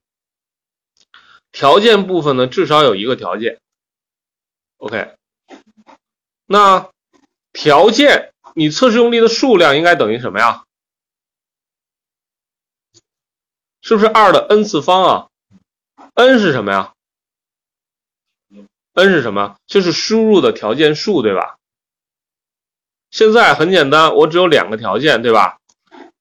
[1.56, 3.62] 条件部分呢，至少有一个条件。
[4.76, 5.16] OK，
[6.46, 6.90] 那
[7.54, 10.66] 条件你测试用力的数量应该等于什么呀？
[13.82, 15.30] 是不是二的 n 次方啊
[16.16, 16.94] ？n 是什么呀
[18.94, 19.56] ？n 是什么？
[19.66, 21.58] 就是输入的条件数，对吧？
[23.12, 25.58] 现在很简单，我只有两个条件，对吧？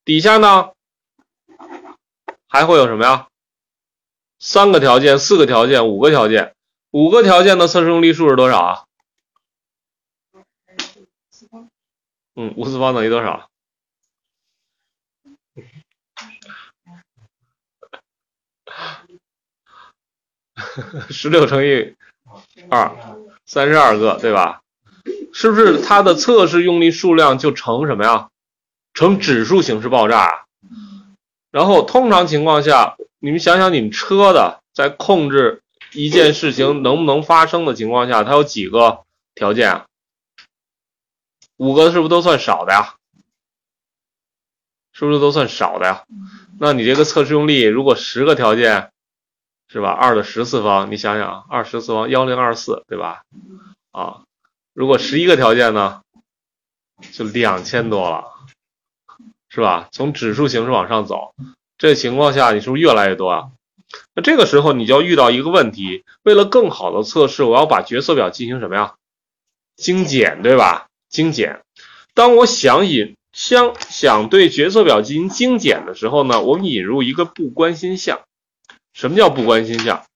[0.04, 0.70] 底下呢
[2.46, 3.26] 还会有什么呀？
[4.46, 6.54] 三个条件、四个条件、五个条件，
[6.90, 8.84] 五个条件的测试用力数是多少啊？
[12.36, 13.48] 嗯，五次方等于多少？
[21.08, 21.96] 十六乘以
[22.68, 22.94] 二，
[23.46, 24.60] 三十二个，对吧？
[25.32, 28.28] 是不是它的测试用力数量就成什么呀？
[28.92, 30.44] 成指数形式爆炸？
[31.50, 35.62] 然后通常情况下，你们想想，你们车的在控制
[35.94, 39.86] 一件事情能不能发生的情况下，它有几个条件啊？
[41.56, 42.96] 五个是不是都算少的呀？
[44.92, 46.04] 是不是都算少的呀？
[46.60, 48.92] 那你这个测试用力，如果十个条件，
[49.68, 49.88] 是吧？
[49.88, 53.22] 二的十次方，你想想，二十次方幺零二四，对吧？
[53.90, 54.24] 啊，
[54.74, 56.02] 如果十一个条件呢，
[57.10, 58.34] 就两千多了，
[59.48, 59.88] 是吧？
[59.92, 61.34] 从指数形式往上走，
[61.84, 63.50] 这情况下你是不是越来越多啊？
[64.14, 68.94] 那这个时候你就要遇到一个问题，为了更好的测试，我要把角色表进行什么呀？
[69.76, 70.86] 精简，对吧？
[71.10, 71.60] 精简。
[72.14, 78.22] 当我想引想想对角色表进行精简的时候呢，我们引入一个不关心项。
[78.94, 80.06] 什么叫不关心项？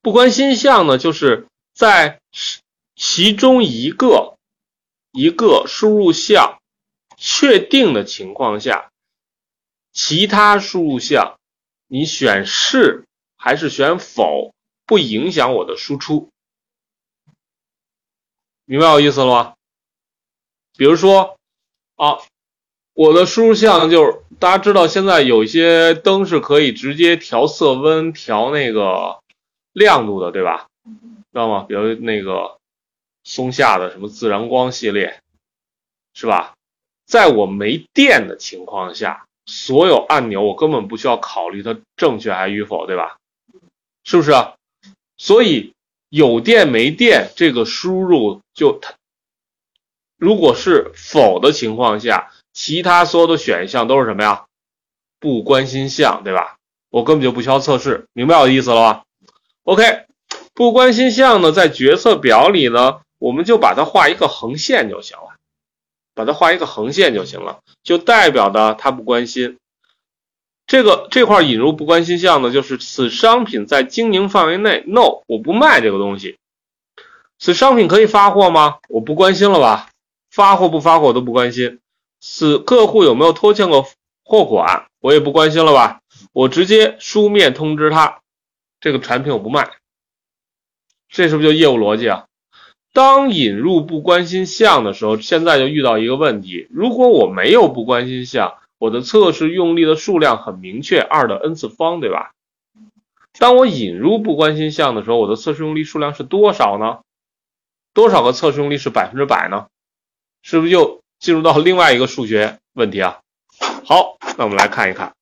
[0.00, 2.20] 不关心项呢，就是在
[2.96, 4.38] 其中一个
[5.12, 6.58] 一个输入项
[7.18, 8.90] 确定的情况下，
[9.98, 11.40] 其他输入项
[11.88, 13.04] 你选是
[13.36, 14.54] 还是选否，
[14.86, 16.28] 不影响我的输出。
[18.64, 19.54] 明白我意思了吗？
[20.76, 21.36] 比如说
[21.96, 22.18] 啊。
[22.94, 29.20] 我的输入项就是大家知道，现在有一些灯是可以直接调色温、调那个
[29.72, 30.66] 亮度的，对吧？
[30.84, 31.62] 知道吗？
[31.62, 32.58] 比如那个
[33.22, 35.20] 松下的什么自然光系列，
[36.12, 36.54] 是吧？
[37.06, 43.16] 在我没电的情况下，所有按钮我根本不需要考虑它正确还与否，对吧？
[44.04, 44.30] 是不是？
[45.16, 45.72] 所以
[46.08, 48.94] 有电没电这个输入就它，
[50.16, 52.30] 如果是否的情况下。
[52.54, 54.46] 其他所有的选项都是什么呀？
[55.20, 56.56] 不关心项，对吧？
[56.90, 59.04] 我根本就不需要测试，明白我的意思了吧
[59.62, 60.06] ？OK，
[60.54, 65.27] 不关心项呢，在决策表里呢，我们就把它画一个横线就行了，
[66.18, 69.56] 把它画一个横线就行了，就代表的他不关心。
[70.66, 76.36] 这个这块引入不关心项呢，就是此商品在经营范围内，No，我不卖这个东西。
[77.38, 78.78] 此商品可以发货吗？
[78.88, 79.90] 我不关心了吧？
[80.28, 81.78] 发货不发货我都不关心。
[82.20, 83.88] 此客户有没有拖欠过
[84.24, 86.00] 货款，我也不关心了吧？
[86.32, 88.18] 我直接书面通知他，
[88.80, 89.70] 这个产品我不卖。
[91.08, 92.26] 这是不是就业务逻辑啊？
[92.92, 102.32] 当引入不关心项的时候，现在就遇到一个问题：如果我没有不关心项，我的测试用力的数量很明确，二的 n 次方，对吧？
[103.38, 107.00] 当我引入不关心项的时候，我的测试用力数量是多少呢？
[107.94, 109.66] 多少个测试用力是百分之百呢？
[110.42, 111.00] 是不是又？
[111.18, 113.18] 进入到另外一个数学问题啊，
[113.84, 115.14] 好，那我们来看一看，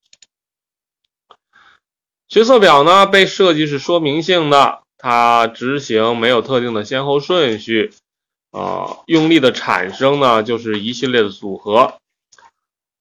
[2.29, 7.93] 决策表呢被设计是说明性的，它执行没有特定的先后顺序，
[8.51, 11.95] 啊，用力的产生呢就是一系列的组合，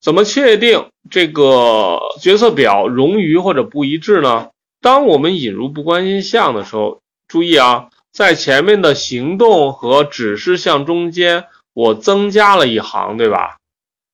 [0.02, 4.50] 怎么确定这个决策表冗余或者不一致呢？
[4.82, 11.48] 当我们引入不关心项的时候，注意啊，在前面的行动和指示项中间。
[11.76, 13.58] 我增加了一行，对吧？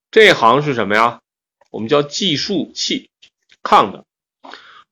[0.10, 1.20] 这行是什么呀？
[1.70, 3.12] 我们叫计数器
[3.62, 4.02] ，count。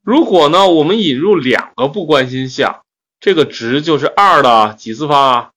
[0.04, 2.84] 如果呢，我们引入两个不关心项，
[3.20, 5.52] 这个值就是二的几次方啊？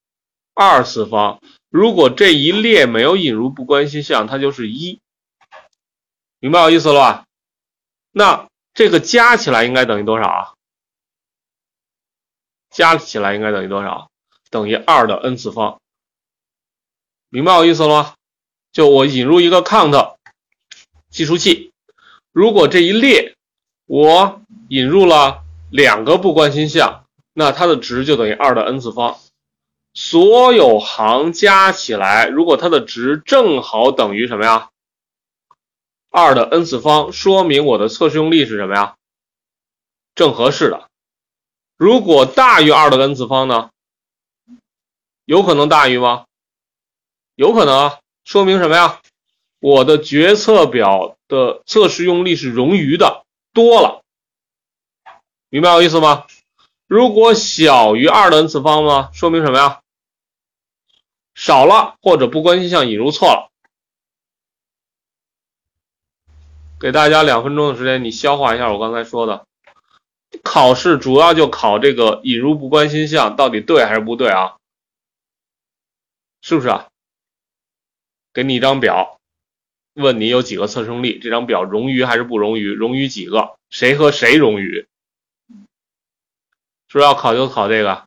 [0.53, 1.41] 二次方。
[1.69, 4.99] 如果这一列没有引入不关心项，它就是一。
[6.39, 7.25] 明白我意思了吧？
[8.11, 10.53] 那这个加起来应该等于多少啊？
[12.69, 14.09] 加起来应该等于多少？
[14.49, 15.79] 等于二的 n 次方。
[17.29, 18.13] 明白我意思了吗？
[18.71, 20.15] 就我引入一个 count
[21.09, 21.71] 计数器，
[22.31, 23.35] 如果这一列
[23.85, 25.42] 我引入了
[25.73, 29.17] 两个不关心项，那它的值就等于二的 n 次方。
[29.95, 34.69] 所有行加起来，如果它的值正好等于什么呀？
[36.11, 38.97] 二的 n 次方，说明我的测试用例是什么呀？
[40.13, 40.89] 正合适的。
[41.75, 43.71] 如果大于二的 n 次方呢？
[45.25, 46.25] 有可能大于吗？
[47.33, 49.01] 有可能啊，说明什么呀？
[49.59, 54.02] 我的决策表的测试用例是冗余的，多了。
[55.53, 56.25] 明白我意思吗？
[56.87, 59.11] 如果小于二的 n 次方呢？
[59.13, 59.81] 说明什么呀？
[61.35, 63.51] 少了或者不关心项引入错了。
[66.79, 69.45] 给大家两分钟的时间，你消化一下我刚才说的。
[70.41, 74.55] 考试主要就考这个引入不关心项到底对还是不对啊？
[76.41, 76.87] 是不是啊？
[78.33, 79.19] 给你一张表，
[79.93, 82.75] 问你有几个测生力，这张表冗余还是不冗余？
[82.75, 83.55] 冗余几个？
[83.69, 84.87] 谁和谁冗余？
[86.93, 88.03] 是不是要考就考这个？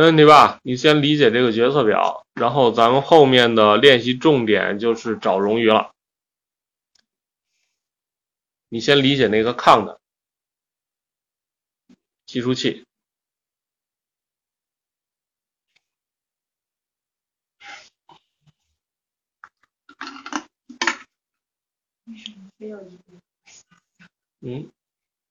[0.00, 0.58] 没问题吧？
[0.62, 5.90] 你先理解这个决策表，然后咱们后面的练习重点就是找冗余了。
[8.70, 9.98] 你先理解那个 count
[12.24, 12.86] 计数器。
[24.40, 24.72] 嗯，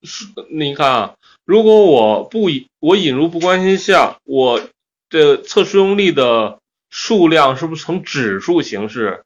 [0.03, 1.15] 是，你看啊，
[1.49, 4.69] 如果我不引我引入不关心项，我
[5.09, 6.59] 的测试用力的
[6.91, 9.23] 数量是不是呈指数形式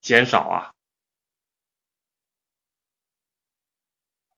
[0.00, 0.70] 减少啊？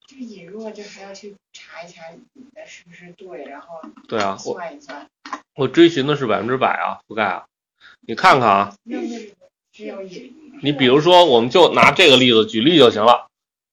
[0.09, 5.07] 就引入了，就还要去查一查你的是不是对，然后对啊，我算一算。
[5.57, 7.45] 我追寻的是百分之百啊，覆盖啊。
[8.01, 8.75] 你看看啊？
[10.63, 13.30] 你比如说，我们就拿这个例子举例就行了。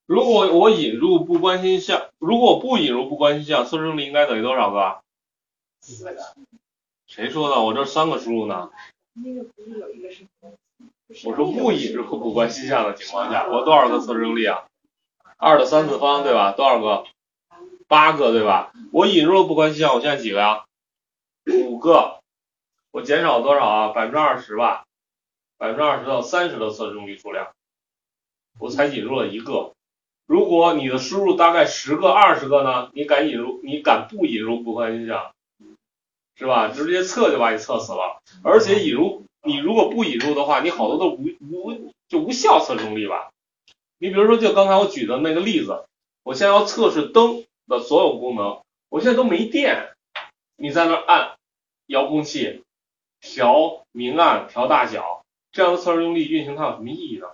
[0.07, 5.01] 如果我引入不关心项，如果不引入不关心项，测试用力应该等于多少个？
[5.81, 6.15] 四个，
[7.07, 7.61] 谁说的？
[7.61, 8.71] 我这三个输入呢。
[9.13, 10.25] 那个不是有一个是
[11.25, 14.63] 我说不引入不关心项的情况下，我多少个测试用力啊？
[15.35, 16.53] 二的三次方对吧？
[16.53, 17.05] 多少个？
[17.89, 18.71] 八个对吧？
[18.93, 20.63] 我引入了不关心项，我现在几个呀？
[21.47, 22.21] 五个。
[22.91, 23.87] 我减少多少啊？
[23.89, 24.85] 百分之二十吧。
[25.57, 27.51] 百分之二十到三十的测试用力数量，
[28.57, 29.73] 我才引入了一个。
[30.27, 32.91] 如果你的输入大概十个、二十个呢？
[32.93, 33.61] 你敢引入？
[33.63, 35.31] 你敢不引入不关心项？
[36.35, 36.67] 是吧？
[36.67, 38.21] 直接测就把你测死了。
[38.43, 43.31] 而且引入，你如果不引入的话，你好多都无无就无效测试用力吧。
[43.97, 45.85] 你比如说，就刚才我举的那个例子，
[46.23, 49.93] 我现在要测试灯的所有功能，我现在都没电，
[50.57, 51.37] 你在那按
[51.85, 52.63] 遥控器
[53.21, 55.23] 调明暗、调大小，
[55.53, 57.27] 这样的测试用力运行它有什么意义呢？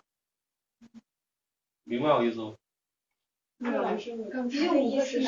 [1.83, 2.53] 明白我意思吗？
[3.63, 5.23] 那个老师，我刚才的意思是，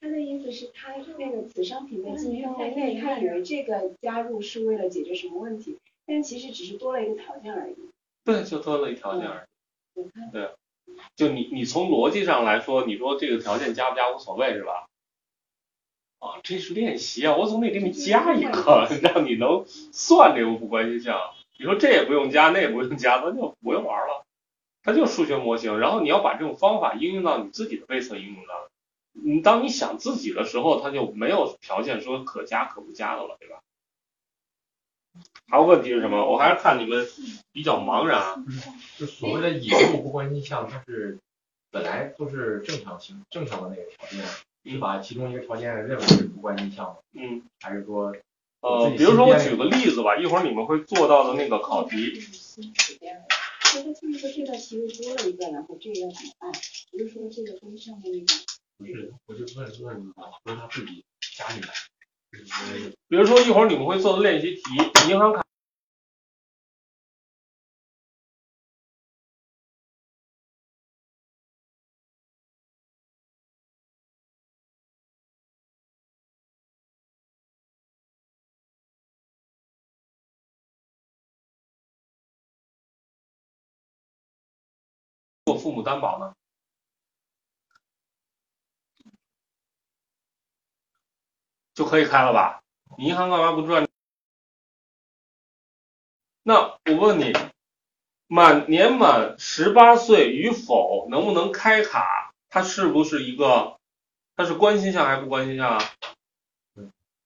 [0.00, 5.76] 他的意思是，他那个子商品的进范围内，他以为这个加入是为了解决什么问题，
[6.06, 7.76] 但其实只是多了一个条件而已。
[8.24, 10.00] 对，就多了一条件而已。
[10.00, 10.50] 我看对，
[11.16, 14.86] 就你你从逻辑上来说，你说这个条件加不加无所谓是吧？
[16.20, 21.18] 啊，这是练习啊，我总得给你加一个， 让你能算这个不关心项。
[21.58, 24.24] 你说这也不用加，那也不用加，那就不用玩了。
[24.82, 28.56] 它就是数学模型，然后你要把这种方法应用到你自己的背测应用上。
[29.12, 33.60] 你当你想自己的时候，它就没有条件说可加可不加的了，对吧？
[35.48, 36.30] 还有问题是什么？
[36.30, 37.06] 我还是看你们
[37.52, 38.36] 比较茫然啊。
[38.96, 41.18] 就所谓的引入不关心项，它是
[41.72, 44.24] 本来都是正常性正常的那个条件，
[44.64, 46.96] 是把其中一个条件认为是不关心项吗？
[47.12, 48.14] 嗯，还是说
[48.60, 52.12] 呃，比如说我举个例子吧，一会儿你们会做到的那个考题，
[53.70, 56.52] 觉得就是说这道题又多了一个，然后这个要怎么办？
[56.90, 58.26] 不是说这个跟上面那个
[58.78, 59.14] 不是？
[59.26, 61.04] 我就问问你，说他自己
[61.36, 61.68] 加进来，
[63.08, 64.62] 比如说一会儿你们会做的练习题，
[65.10, 65.49] 银行卡。
[85.50, 86.34] 做父母担保呢？
[91.74, 92.62] 就可以开了吧？
[92.98, 93.88] 你银行干嘛不赚？
[96.42, 97.32] 那我问你，
[98.28, 102.32] 满年满十八岁与否能不能开卡？
[102.48, 103.78] 它是不是一个？
[104.36, 105.80] 它是关心项还是不关心项啊？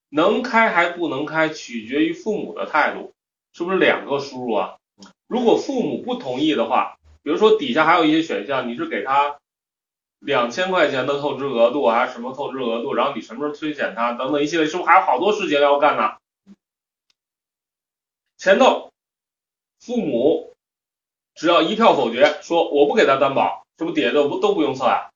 [0.09, 3.13] 能开还不能开，取决于父母的态度，
[3.53, 4.79] 是不是两个输入啊？
[5.27, 9.39] 如果父母不同意的话，比如说底下还有一些选项，你是给他
[10.19, 16.19] 两千块钱的透支额度还是什么透支额度，然后你什么时候推荐他等等一系列，是不是还有好多事情要干呢？
[18.37, 18.93] 前头
[19.81, 20.53] 父母
[21.35, 25.11] 只要一票否决，说我不给他担保，是不是底下都不都不用测呀？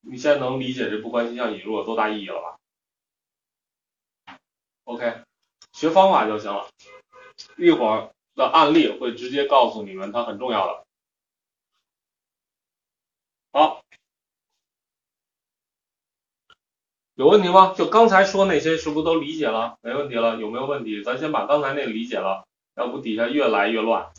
[0.00, 2.56] 你现在能理解这不关心项引入有多大意义了吧
[4.84, 5.20] ？OK，
[5.72, 6.68] 学方法就行了，
[7.56, 10.85] 一会儿的案例会直接告诉你们它很重要的。
[13.56, 13.82] 好，
[17.14, 17.72] 有问题吗？
[17.72, 19.78] 就刚才说那些是不是都理解了？
[19.80, 21.02] 没问题了，有没有问题？
[21.02, 24.12] 咱先把刚才那个理解了，要不底下越来越乱。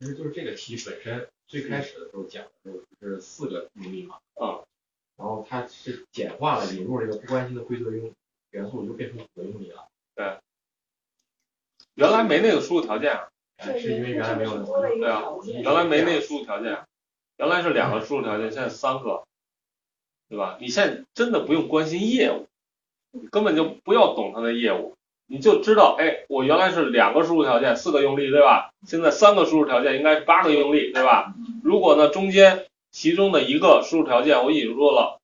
[0.00, 4.66] 其实就是这个题本身最开始的时候讲的时候是四个用力嘛，嗯，
[5.14, 8.12] 然后它是简化了引入这个不关心的规则用
[8.50, 9.86] 元素，就变成五个用力了。
[10.16, 10.36] 对，
[11.94, 14.50] 原来没那个输入条件啊，哎是因为原来没有
[14.98, 15.22] 对啊。
[15.44, 16.84] 原来没那个输入条件，啊
[17.36, 19.24] 原来是两个输入条件，现在三个，
[20.28, 20.56] 对吧？
[20.60, 22.46] 你现在真的不用关心业务，
[23.10, 24.94] 你根本就不要懂它的业务，
[25.26, 28.70] 你就知道，哎，我原来是两个输入条件，四个用力，对吧？
[28.86, 31.34] 现在三个输入条件应该是八个用力，对吧？
[31.62, 35.20] 如果呢中间其中的一个输入条件我引入了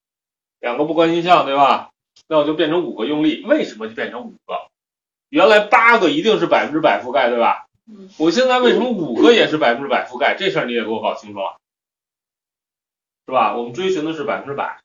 [0.58, 1.90] 两个不关心项，对吧？
[2.26, 4.68] 那我就变成五个用力，为什么就变成五个？
[5.28, 7.66] 原来八个一定是百分之百覆盖，对吧？
[8.18, 10.36] 我现在为什么五个也是百分之百覆盖？
[10.38, 11.60] 这事儿你也给我搞清楚了，
[13.26, 13.56] 是吧？
[13.56, 14.80] 我们追寻的是百分之百。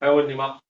[0.00, 0.60] 还有问题吗？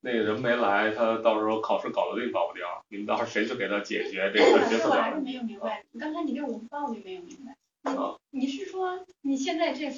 [0.00, 7.56] 那个人没来，他到时候考试搞得定搞不定，你们到时候谁去给他解决这个我还是没有明白，刚才你给我报的没有明白。
[7.90, 9.90] 啊你你是说你现在这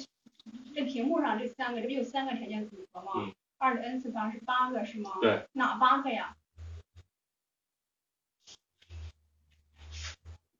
[0.73, 3.33] 这屏幕上这三个，这不有三个条件组合吗嗯？
[3.57, 5.11] 二的 n 次方是八个是吗？
[5.21, 5.47] 对。
[5.53, 6.35] 哪八个呀？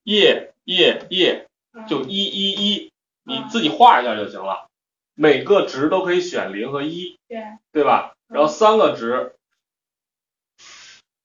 [0.04, 2.92] 页页页嗯就一一一，
[3.24, 4.68] 你自己画一下就行了。
[5.14, 8.16] 每个值都可以选零和一，对，对吧？
[8.28, 9.36] 然后三个值，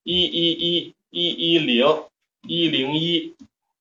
[0.03, 2.09] 一一一一一零
[2.43, 3.37] 一零一，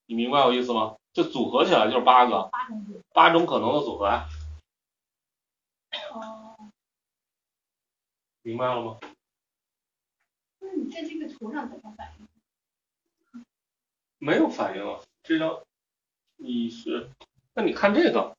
[0.06, 0.96] 你明白我意思吗？
[1.12, 3.00] 就组合起来就是八个，八种组。
[3.12, 4.28] 八种可能的组合呀，
[6.12, 6.41] 哦，
[8.42, 8.98] 明白了吗？
[10.60, 12.26] 那你在这个图上怎么反应？
[14.18, 15.60] 没有反应啊，这张
[16.36, 17.08] 你是，
[17.54, 18.36] 那你看这个，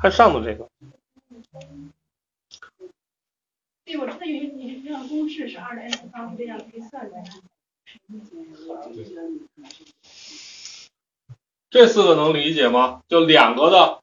[0.00, 0.68] 看上头这个，
[3.84, 7.30] 对，我知道有这样公式是二的 n 次方这样可以算出来的。
[11.70, 13.02] 这四个能理解吗？
[13.08, 14.02] 就两个的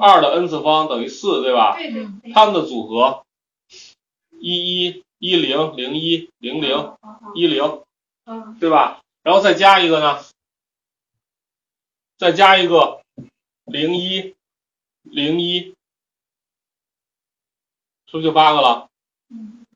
[0.00, 1.76] 二的 n 次方等于四，对吧？
[1.76, 2.32] 对对对。
[2.32, 3.25] 它们的组合
[4.40, 6.96] 一一一零零一零零
[7.34, 7.82] 一零，
[8.24, 9.02] 嗯对吧？
[9.22, 10.22] 然后再加一个呢，
[12.18, 13.02] 再加一个
[13.64, 14.34] 零一
[15.02, 15.74] 零一，
[18.06, 18.88] 是不是就八个了？
[19.28, 19.66] 嗯。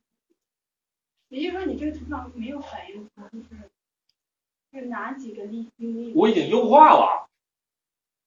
[1.29, 3.71] 也就是说，你这个图上没有反映出就是
[4.73, 6.13] 是哪几个例例？
[6.15, 7.29] 我已经优化了，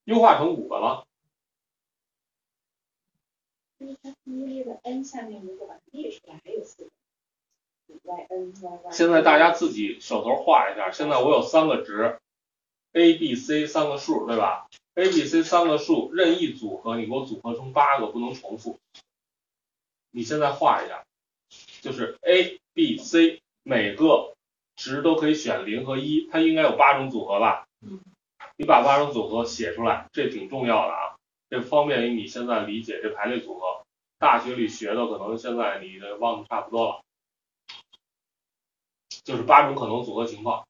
[0.06, 1.06] 优化成五个了。
[3.84, 6.90] 就是它一列的 n 下面如果把它列出来，还有四个
[8.04, 8.92] y n y y。
[8.92, 12.18] 现在大家自己手头画一下，现在我有三个值
[12.94, 18.80] ，a、b、c 三个数，对吧？a、b、c 三个数任意组合，你给我组合成八个，不能重复。
[20.12, 21.04] 你现在画一下，
[21.82, 24.34] 就是 a、b、c 每个
[24.78, 27.68] 值都可以选零和一，它应该有八种组合吧？
[28.56, 31.13] 你把八种组合写出来，这挺重要的啊，
[31.54, 33.86] 这方便于你现在理解这排列组合
[34.18, 37.06] 大学里学的可能现在你的忘的差不多了
[39.24, 40.68] 就是八种可能组合情况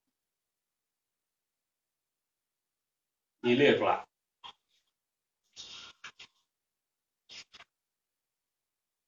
[3.39, 4.05] 你列出来。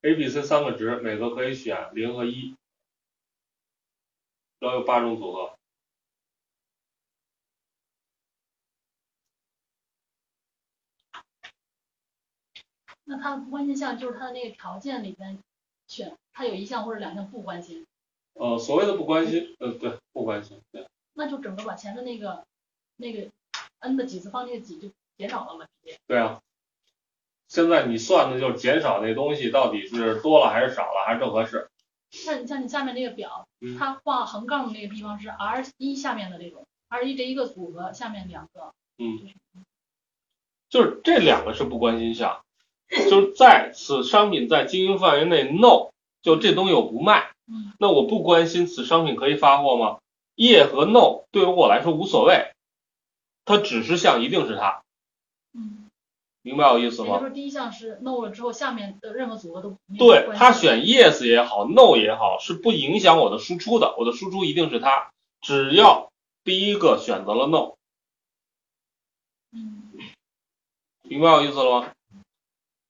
[0.03, 2.55] A b c 三个值每个可以选零和一
[4.59, 5.57] 要有八种组合
[13.05, 15.39] 那它的不关心项就是它的那个条件里边
[15.87, 17.85] 选，它有一项或者两项不关心，
[18.33, 22.43] 呃，所谓的不关心，呃，对，不关心，对，那就整个把前面那个
[22.97, 23.29] 那个
[23.79, 25.97] n 的几次方那个几就减少了嘛，直接。
[26.07, 26.41] 对啊。
[27.47, 31.69] 现在你算的就是减少那东西到底是多了还是少了，还是正合适。
[32.25, 39.29] 那你像你下面那个表嗯，它画横杠的那个地方是 R 一下面的这种，R 一这一个组合下面两个，嗯，
[40.69, 42.43] 就是这两个是不关心项，
[43.09, 45.89] 就是在此商品在经营范围内 no，
[46.21, 49.99] 就这东西我不卖，嗯，那我不关心此商品可以发货吗
[50.35, 52.51] ？yeah 和 no 对于我来说无所谓，
[53.45, 54.81] 它指示项一定是它，
[55.53, 55.89] 嗯，
[56.41, 57.07] 明白我意思吗？
[57.07, 65.09] 也就是说第一项是 no 了之后，下面的任何组合都不对他选 yes 也好，no 也好，是不影响我的输出的，我的输出一定是它，
[65.41, 66.11] 只要
[66.43, 67.73] 第一个选择了 no，
[69.51, 69.91] 嗯，
[71.03, 71.91] 明白我意思了吗？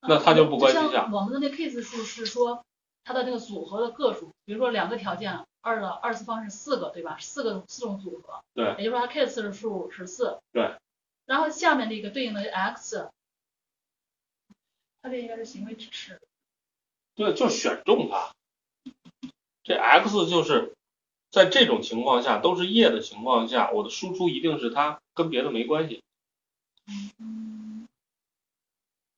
[0.08, 2.64] 那它就不关心项像我们的那 case 数是说
[3.04, 7.18] 它的那个组合的个数，比如说两个条件，二的二次方是四个，对吧？
[7.20, 10.76] 四个四种组合，对也就是说它 case 的数是四，对。
[11.26, 13.10] 然后下面那个对应的 x，
[15.02, 16.22] 它这应该是行为指示，
[17.16, 18.32] 对，就选中它。
[19.64, 20.74] 这 x 就是
[21.32, 26.04] 在这种情况下都是叶的情况下，我的输出一定是它，跟别的没关系。
[27.20, 27.55] 嗯，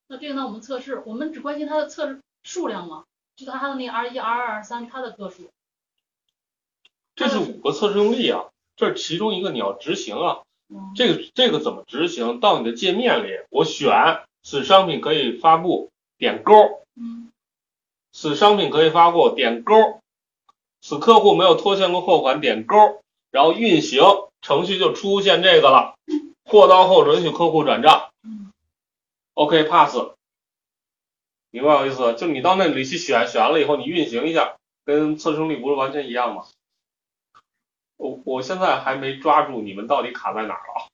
[0.07, 3.03] 那这个呢，我们测试，我们只关心它的测试数量嘛，
[3.35, 5.49] 就它它的那个 R 一、R 二、R 三它的个数，
[7.15, 8.45] 这是五个测试用例啊，
[8.75, 10.39] 这是其中一个你要执行啊。
[10.69, 12.39] 嗯，这个这个怎么执行？
[12.39, 16.53] 到你的界面里，我选此商品可以发布，点勾。
[16.95, 17.31] 嗯
[18.11, 19.99] 此商品可以发布，点勾。
[20.81, 22.75] 此客户没有拖欠过货款，点勾。
[23.29, 24.01] 然后运行
[24.41, 25.95] 程序就出现这个了，
[26.45, 28.09] 货到后允许客户转账。
[29.37, 29.95] 嗯 OK pass，
[31.51, 32.15] 明白我意思？
[32.15, 36.45] 就你到那里去选，选完了以后你运行一下，跟测试力不是完全一样吗？
[37.97, 40.87] 我我现在还没抓住你们到底卡在哪儿了。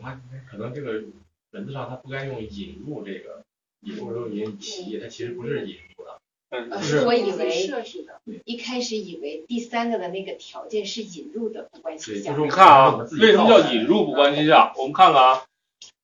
[0.00, 0.18] 他
[0.50, 1.02] 可能这个
[1.50, 3.42] 文字上他不该用引入这个，
[3.82, 6.18] 引入说引企业，它其实不是引入的，
[6.50, 12.40] 嗯是我以为设置的，一开始以为第三个的那个条件是引入的不关系项对就是。
[12.44, 14.72] 你看啊，为什么叫引入不关系项？
[14.78, 15.44] 我们看看啊，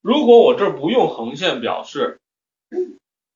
[0.00, 2.18] 如果我这儿不用横线表示，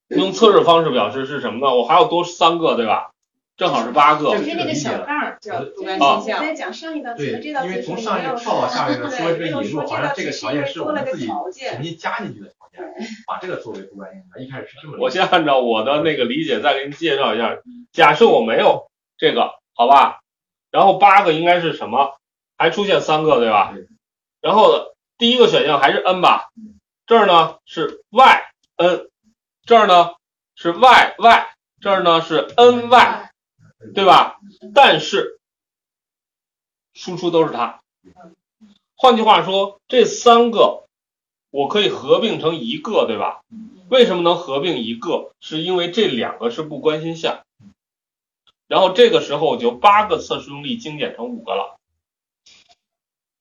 [0.08, 1.74] 用测试方式表示是什么呢？
[1.74, 3.10] 我还要多三个，对吧？
[3.56, 4.30] 正好是八个。
[4.36, 6.40] 就是那个小杠儿叫不关啊系项。
[6.40, 11.52] 在讲上一道题这道，题因为从上一个跳到下一个说这个引入，好像这个条件是我多了个们自己重。
[11.52, 12.94] 新加进去的条件，
[13.26, 15.04] 把这个作为不关系项，一开始是这么理解。
[15.04, 17.58] 我先按照我的那个理解再给你介绍一下。
[17.92, 18.88] 假设我没有
[19.18, 20.20] 这个，好吧？
[20.70, 22.16] 然后八个应该是什么？
[22.56, 23.74] 还出现三个，对吧？
[24.40, 24.93] 然后
[25.24, 26.50] 第一个选项还是 n 吧？
[27.06, 28.42] 这儿呢是 y
[28.76, 29.08] n，
[29.64, 30.10] 这儿呢
[30.54, 31.46] 是 y y，
[31.80, 33.30] 这儿呢是 n y，
[33.94, 34.38] 对吧？
[34.74, 35.40] 但是
[36.92, 37.80] 输出都是它。
[38.96, 40.84] 换句话说，这三个
[41.48, 43.40] 我可以合并成一个，对吧？
[43.88, 45.32] 为什么能合并一个？
[45.40, 47.40] 是因为这两个是不关心项。
[48.66, 51.80] 然后这个时候我就八个测试用例精简成五个了，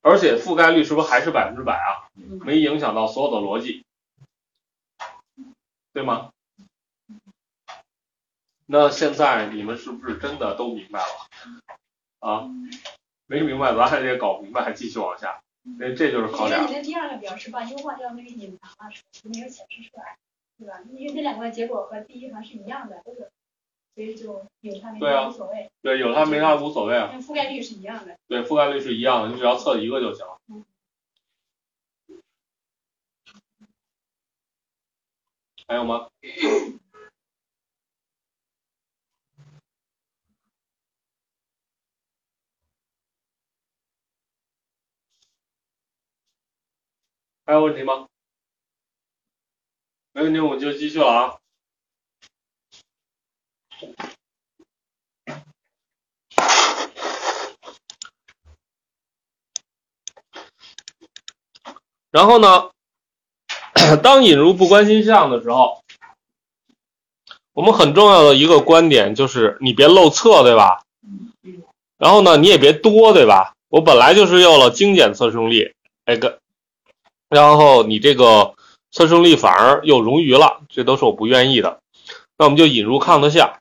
[0.04, 2.12] 而且覆盖率是不是还是百分之百啊？
[2.46, 3.86] 没影响到所有的逻辑，
[5.94, 6.32] 对吗？
[8.66, 11.28] 那现在你们是不是真的都明白了
[12.20, 12.50] 啊？
[13.28, 15.42] 没明白，咱还得搞明白，还继续往下。
[15.80, 16.76] 这这就是考点因为你。
[16.76, 18.94] 的第二个表示把优化掉那个隐藏了，
[19.24, 20.18] 没有显示出来，
[20.58, 20.82] 对吧？
[20.92, 23.32] 因为这两个结果和第一行是一样的，都是，
[23.96, 27.12] 所以就有它没对啊它无所谓，对，有它没它无所谓啊。
[27.22, 28.18] 覆盖率是一样的。
[28.28, 30.26] 对，覆盖率是一样的，你只要测一个就行。
[35.68, 36.10] 还有吗？
[47.46, 48.08] 还有问题吗？
[50.14, 51.43] 没问题，我们就继续了啊。
[62.12, 62.70] 然后呢，
[64.04, 65.82] 当引入不关心项的时候，
[67.54, 70.84] 我们很重要的一个观点就是你别漏测，对吧？
[71.98, 73.56] 然后呢，你也别多，对吧？
[73.70, 75.74] 我本来就是用了精简测试用例，
[76.06, 76.38] 哎个，
[77.30, 78.54] 然后你这个
[78.92, 81.80] 测试用例反而又冗余了，这都是我不愿意的。
[82.38, 83.60] 那我们就引入 count 项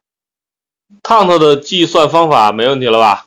[1.03, 3.26] ，count 的计算方法没问题了吧？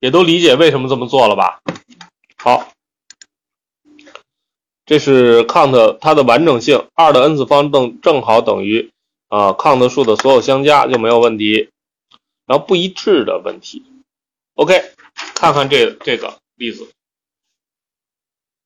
[0.00, 1.60] 也都理解为什么这么做了吧？
[2.36, 2.72] 好，
[4.84, 8.90] 这是 count 它的完整性，二的 n 次方正正好等于
[9.28, 11.70] 啊 count 数的所有相加就没有问题。
[12.44, 13.84] 然后不一致的问题
[14.54, 14.74] ，OK，
[15.14, 16.90] 看看这这个例子。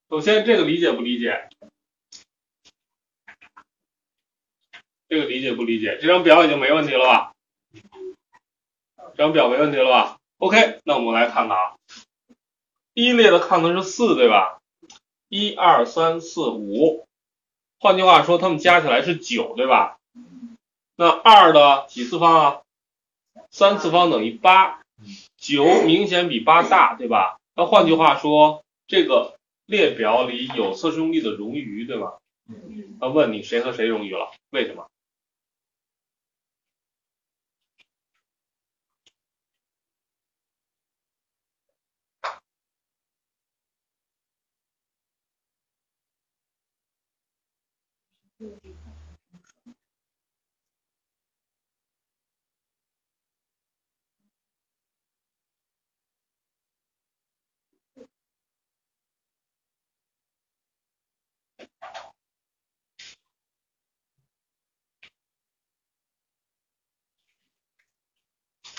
[0.08, 1.48] 首先这个理解不理解？
[5.08, 5.98] 这个理解不理解？
[6.00, 7.35] 这张表已经没问题了吧？
[9.16, 11.74] 这张表没问题了吧？OK，那我们来看看啊，
[12.92, 14.58] 第一列的看的是四，对吧？
[15.30, 17.06] 一二三四五，
[17.80, 19.96] 换句话说，它们加起来是九，对吧？
[20.96, 22.60] 那二的几次方啊？
[23.50, 24.82] 三次方等于八，
[25.38, 27.38] 九明显比八大，对吧？
[27.54, 32.18] 那换句话说，这个列表里有测试用力的冗余，对吧？
[33.00, 34.30] 那问你谁和谁冗余了？
[34.50, 34.86] 为什么？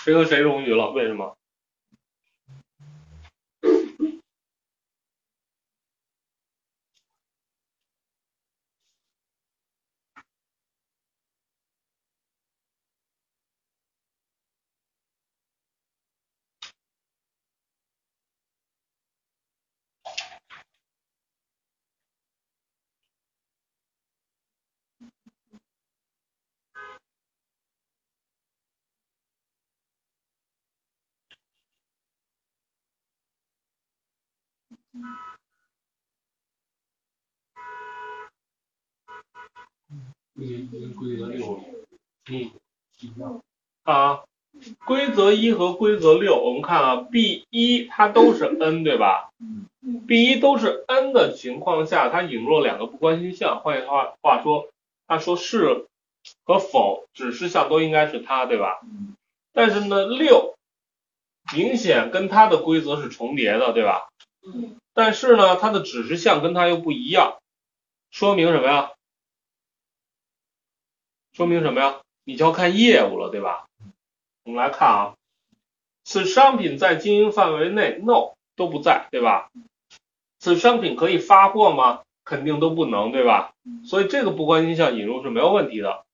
[0.08, 0.90] 谁和谁荣誉了？
[0.92, 1.37] 为什么？
[40.96, 41.60] 规则六，
[42.30, 42.50] 嗯，
[43.82, 44.22] 啊，
[44.84, 49.30] 规则一和规则六，我们看啊，B 一它都是 n 对吧
[50.06, 54.68] ？B 一都是 n 的情况下，它引入了两个不关心项，换句话话说，
[55.06, 55.86] 它说是
[56.44, 58.80] 和否指示项都应该是它，对吧？
[59.52, 60.56] 但是呢，六
[61.52, 64.08] 明显跟它的规则是重叠的，对吧？
[64.94, 67.38] 但是呢，它的指示项跟它又不一样，
[68.10, 68.92] 说明什么呀？
[71.32, 72.00] 说明什么呀？
[72.24, 73.66] 你就要看业务了，对吧？
[74.44, 75.14] 我们来看啊，
[76.04, 79.50] 此商品在经营范围内，no 都不在，对吧？
[80.38, 82.02] 此商品可以发货吗？
[82.24, 83.52] 肯定都不能，对吧？
[83.84, 86.04] 所以这个不关心项引入是没有问题的。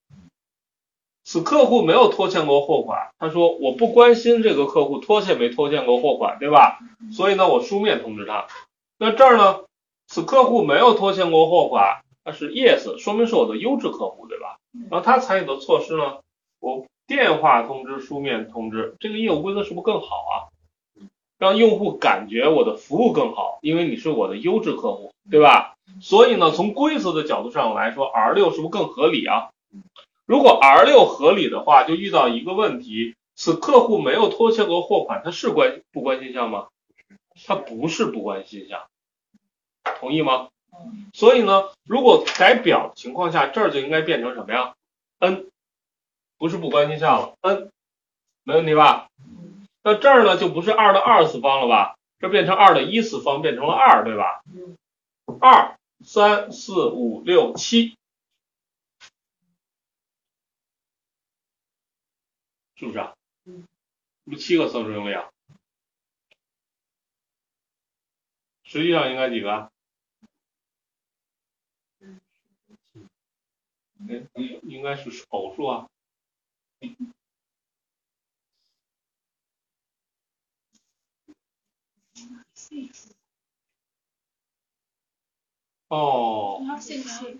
[1.24, 6.78] 此客户没有拖欠过货款，他说我不关心这个客户拖欠没拖欠过货款，对吧？
[7.10, 8.46] 所以呢，我书面通知他。
[8.98, 9.60] 那这儿呢，
[10.06, 14.58] 此客户没有拖欠过货款，那是 yes，说明是我的优质客户，对吧？
[14.90, 16.18] 然后他采取的措施呢，
[16.60, 20.52] 我电话通知、书面通知，这个业务规则是不是更好啊？
[21.38, 25.74] 让用户感觉我的服务更好，因为你是我的优质客户，对吧？
[26.00, 29.48] 所以呢，从规则的角度上来说，R 六是不是更合理啊？
[30.26, 36.68] 如果 R 六合理的话，就遇到一个问题，此客户没有拖欠过货款，他是关不关心项吗？
[37.46, 38.84] 他不是不关心项，
[40.00, 40.48] 同意吗？
[41.12, 44.74] 所以呢，如果改表情况下，这儿就应该变成什么呀
[45.18, 45.46] ？n
[46.38, 47.70] 不是不关心项了，n
[48.42, 49.08] 没问题吧？
[49.82, 51.96] 那这儿呢就不是二的二次方了吧？
[52.18, 54.42] 这变成二的一次方，变成了二，对吧？
[55.40, 57.96] 二三四五六七，
[62.84, 63.14] 是不是啊？
[64.24, 65.30] 不七个测试用力啊？
[68.62, 69.70] 实际上应该几个？
[74.06, 75.88] 哎，应应该是偶数啊。
[85.88, 86.60] 哦，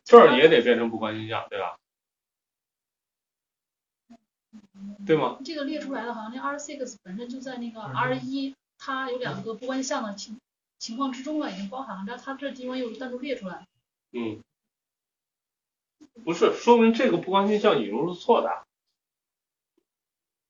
[0.05, 1.79] 这儿也得变成不关心项，对吧？
[5.07, 5.39] 对吗？
[5.45, 10.39] 这个列出来的好像那 R six 本身就在那个 R 一，它有两个不关心项的情
[10.79, 13.67] 情况之中了，已经包含了，但它这地方又单独列出来。
[14.13, 14.41] 嗯，
[16.25, 18.65] 不是，说明这个不关心项引入是错的，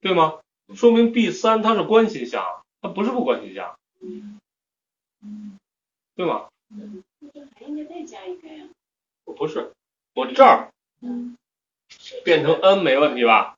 [0.00, 0.40] 对吗？
[0.74, 3.78] 说明 B 三它是关心项，它不是不关心项，
[6.14, 6.48] 对吗？
[7.54, 8.64] 还应该再加一个呀。
[9.24, 9.72] 不是，
[10.14, 10.72] 我这儿
[12.24, 13.53] 变成 n 没问题吧？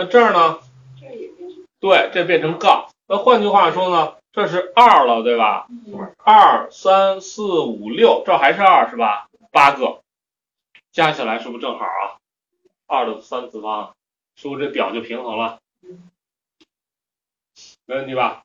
[0.00, 0.60] 那这儿呢？
[0.98, 2.88] 这也变成对，这变成杠。
[3.06, 5.68] 那换句话说呢，这是二了，对吧？
[6.24, 9.28] 二三四五六，这还是二是吧？
[9.50, 10.00] 八个，
[10.90, 12.16] 加起来是不是正好啊？
[12.86, 13.94] 二的三次方，
[14.36, 15.58] 是不是这表就平衡了？
[17.84, 18.42] 没问题吧？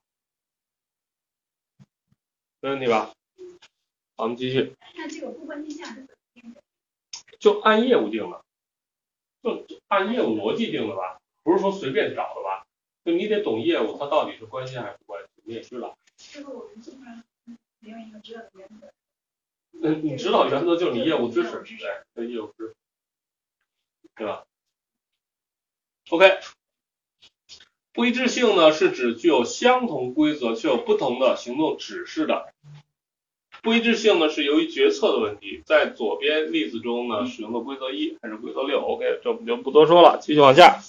[2.60, 3.12] 没问题吧？
[4.18, 6.06] 好，我们继续，那这个不关定的？
[7.40, 8.42] 就按业务定的，
[9.42, 12.66] 就就按业务逻辑定的吧，不是说随便找的吧？
[13.06, 15.96] 就你得懂业务，它到底是关心还是不关心，你也知道。
[16.18, 17.24] 这个我们基本上
[17.80, 18.92] 没有一个指导原则。
[19.80, 22.76] 嗯，你指导原则就是你业务知识，业务知识对，对业务知识，
[24.16, 24.46] 对吧
[26.10, 26.40] ？OK，
[27.94, 32.52] 不一致性呢是指具有相同规则却有不同的行动指示的。
[33.62, 40.82] 不一致性呢是由于决策的问题，在左边例子中呢使用的规则一还是规则六？OK，这我们就不多说了，继续往下。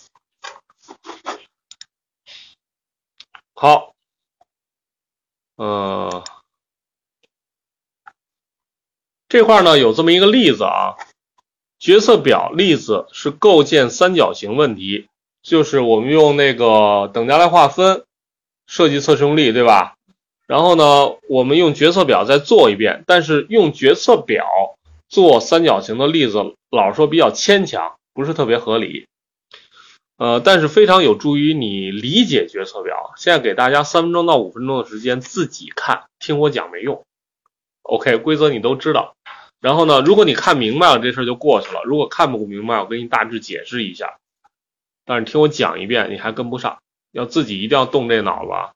[3.59, 3.95] 好，
[5.57, 6.23] 呃，
[9.31, 10.97] 这块呢有这么一个例子啊，
[11.79, 15.09] 决策表例子是构建三角形问题，
[15.43, 18.05] 就是我们用那个等价来划分
[18.67, 19.95] 设计测试用力，对吧？
[20.47, 24.45] 然后呢，我们用决策表再做一遍，但是用决策表
[25.09, 29.07] 做三角形的例子，老实说比较牵强，不是特别合理。
[30.19, 33.13] 呃，但是非常有助于你理解决策表。
[33.17, 37.05] 现在给大家三分钟到五分钟的时间自己看，听我讲没用。
[37.83, 39.15] OK，规则你都知道。
[39.61, 44.19] 然后呢，如果你看明白了，这事儿就过去了；如果看不明白，我给你大致解释一下。
[45.05, 46.79] 但是听我讲一遍，你还跟不上，
[47.13, 48.76] 要自己一定要动这脑子。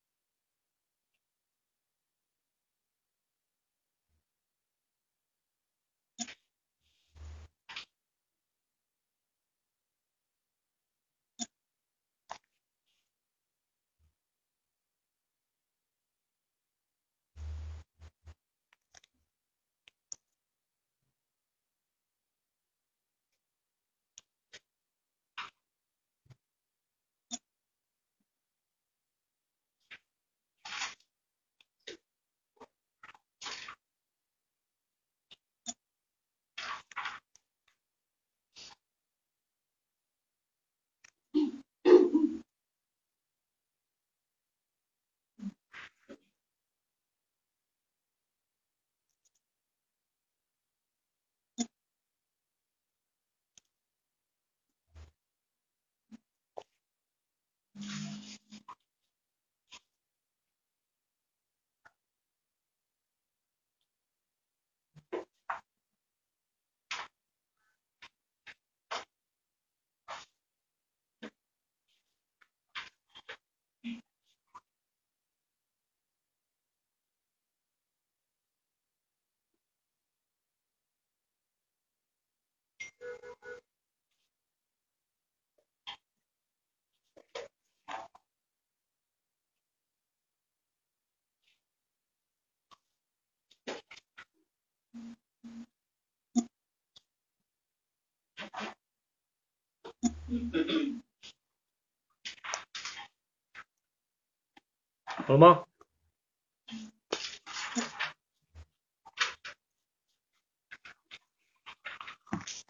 [105.05, 105.63] 好了吗？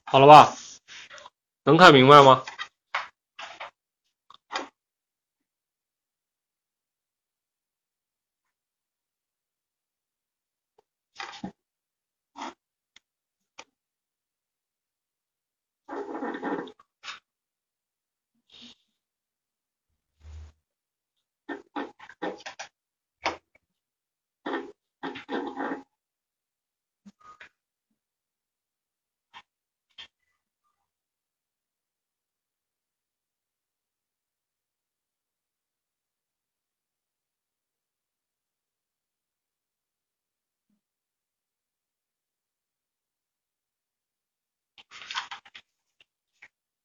[0.05, 0.55] 好了吧？
[1.63, 2.43] 能看明白吗？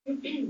[0.07, 0.47] Bye.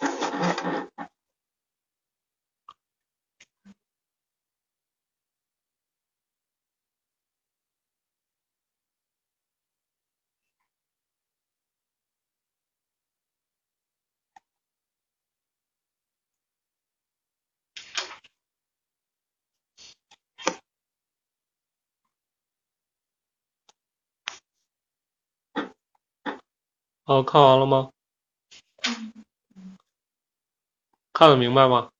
[27.10, 27.90] 哦，看完了吗？
[31.12, 31.90] 看得明白吗？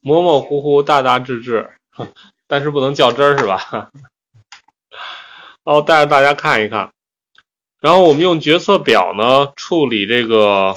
[0.00, 1.70] 模模糊糊，大大致致，
[2.46, 3.90] 但是不能较真儿，是吧？
[5.64, 6.92] 哦，带着大家看一看。
[7.80, 10.74] 然后我们用决策表呢处理这个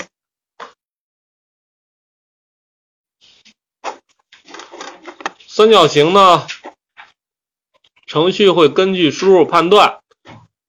[5.45, 6.47] 三角形呢，
[8.07, 10.01] 程序会根据输入判断，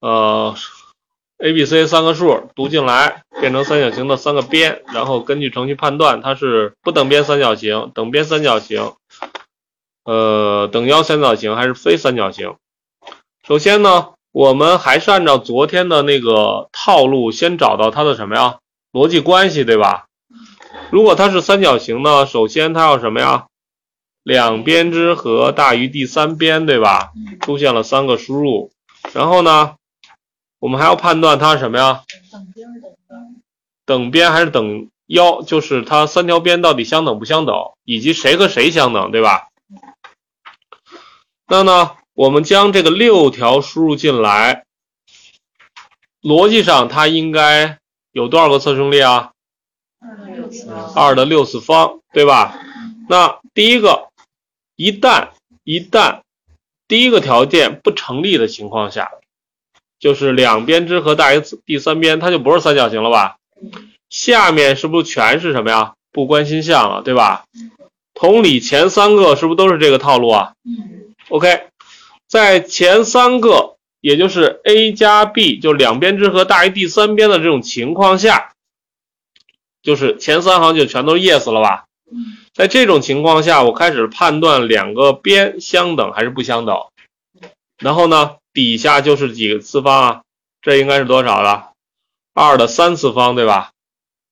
[0.00, 0.56] 呃。
[1.45, 8.95] a、b、c 三个数读进来，变成三角形的三个边，然后根据程序判断它是不等边三角形、等边三角形、
[10.07, 12.55] 呃等腰三角形还是非三角形。
[13.47, 18.57] 首先呢，我们还是按照昨天的那个套路，先找到它的什么呀？
[18.90, 20.07] 逻辑关系，对吧？
[20.90, 23.49] 如果它是三角形呢，首先它要什么呀？
[24.22, 27.12] 两边之和大于第三边，对吧？
[27.42, 28.72] 出现了三个输入，
[29.12, 29.74] 然后呢？
[30.64, 32.04] 我们还要判断它是什么呀？
[33.84, 35.42] 等边还是等腰？
[35.42, 37.54] 就是它三条边到底相等不相等，
[37.84, 39.48] 以及谁和谁相等，对吧？
[41.46, 44.64] 那呢，我们将这个六条输入进来，
[46.22, 47.78] 逻辑上它应该
[48.12, 49.32] 有多少个侧重力啊？
[50.96, 52.58] 二的六次方，对吧？
[53.10, 54.08] 那第一个，
[54.76, 55.28] 一旦
[55.62, 56.22] 一旦
[56.88, 59.10] 第一个条件不成立的情况下。
[59.99, 63.36] 就是两边之和大于第三边，它就不是三角形了吧？
[64.11, 65.95] 下面是不是全是什么呀？
[66.12, 67.45] 不关心项了，对吧？
[68.14, 70.53] 同理，前三个是不是都是这个套路啊
[71.30, 71.64] ？OK，
[72.28, 78.53] 在前三个，也就是 a 加 b 就两边之和大于第三边的这种情况下，
[79.82, 81.86] 就是前三行就全都 yes 了吧？
[82.53, 86.76] 在这种情况下，我开始判断两个边相等还是不相等，
[87.78, 88.36] 然后呢？
[88.55, 90.22] 底下就是几个次方啊？
[90.62, 91.72] 这应该是多少了？
[92.32, 93.72] 二的三次方，对吧？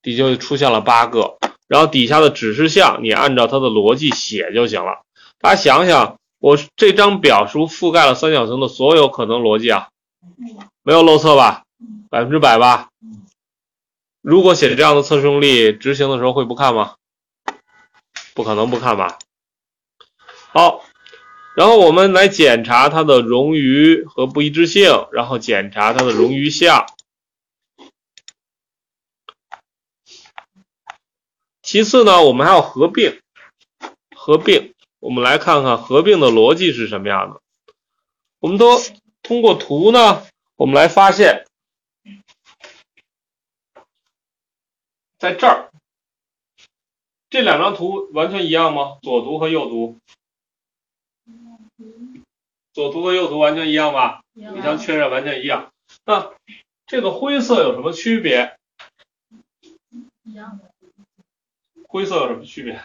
[0.01, 1.37] 底就出现了八个，
[1.69, 5.03] 然后底下的指示项你按照它的逻辑写就行了。
[5.39, 9.89] 大家想想，我这张表是不是覆盖了三角形的所有可能逻辑啊？
[10.83, 11.65] 没有漏测吧？
[12.09, 12.89] 百分之百吧？
[14.21, 16.95] 如果写这样的测试用例，执行的时候会不看吗？
[18.35, 19.19] 不可能不看吧？
[20.53, 20.83] 好。
[21.55, 26.87] 然后我们来检查它的冗余和不一致性，然后检查它的冗余项。
[31.63, 33.21] 其次呢，我们还要合并。
[34.15, 37.41] 合并，我们来看看合并的逻辑是什么样的。
[38.39, 38.81] 我们都
[39.23, 40.25] 通过图呢，
[40.57, 41.45] 我们来发现，
[45.19, 45.71] 在这儿，
[47.31, 48.99] 这两张图完全一样吗？
[49.03, 49.99] 左图和右图？
[52.73, 54.23] 左图和右图完全一样吧？
[54.33, 55.73] 你像确认完全一样。
[56.05, 56.33] 那
[56.87, 58.57] 这个灰色有什么区别？
[60.25, 60.71] 一样的。
[61.89, 62.81] 灰色有什么区别？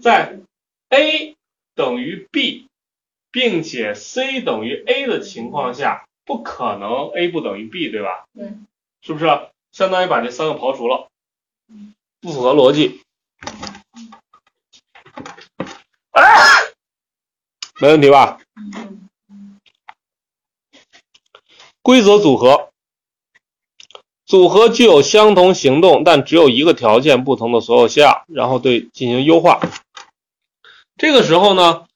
[0.00, 0.38] 在
[0.88, 1.36] a
[1.74, 2.66] 等于 b，
[3.30, 8.24] 并且 c 等于 a 的情况下，不可能 A 不等于 B，对吧？
[8.34, 8.52] 对。
[9.02, 9.26] 是不是？
[9.72, 11.08] 相当于把这三个刨除了，
[12.22, 13.02] 不符合逻辑。
[17.78, 18.38] 没问题吧？
[21.82, 22.72] 规则组合，
[24.24, 29.60] 组合具有相同行动但只有一个条件不同的所有项，然后对进行优化。
[30.96, 31.86] 这个时候呢，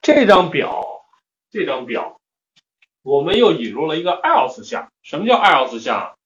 [0.00, 1.04] 这张表，
[1.50, 2.18] 这张表，
[3.02, 4.90] 我们又引入了一个 else 项。
[5.02, 6.16] 什么叫 else 项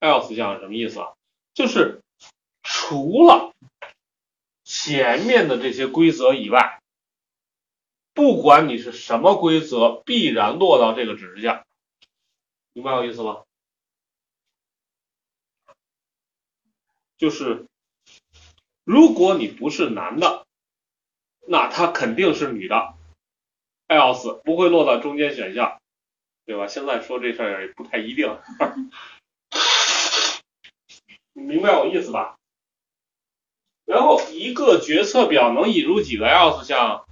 [0.00, 1.12] ？else 项什么意思啊？
[1.52, 2.00] 就是
[2.62, 3.52] 除了
[4.84, 6.80] 前面的这些规则以外，
[8.14, 11.64] 不管你是什么规则，必然落到这个指示项，
[12.72, 13.44] 明白我意思吗？
[17.16, 17.66] 就是
[18.82, 20.44] 如果你不是男的，
[21.46, 22.94] 那他肯定是女的
[23.86, 25.80] ，else 不会落到中间选项，
[26.44, 26.66] 对吧？
[26.66, 28.36] 现在说这事儿也不太一定，
[31.34, 32.36] 你 明白我意思吧？
[33.92, 37.04] 然后一个决策表能引入几个 else 项？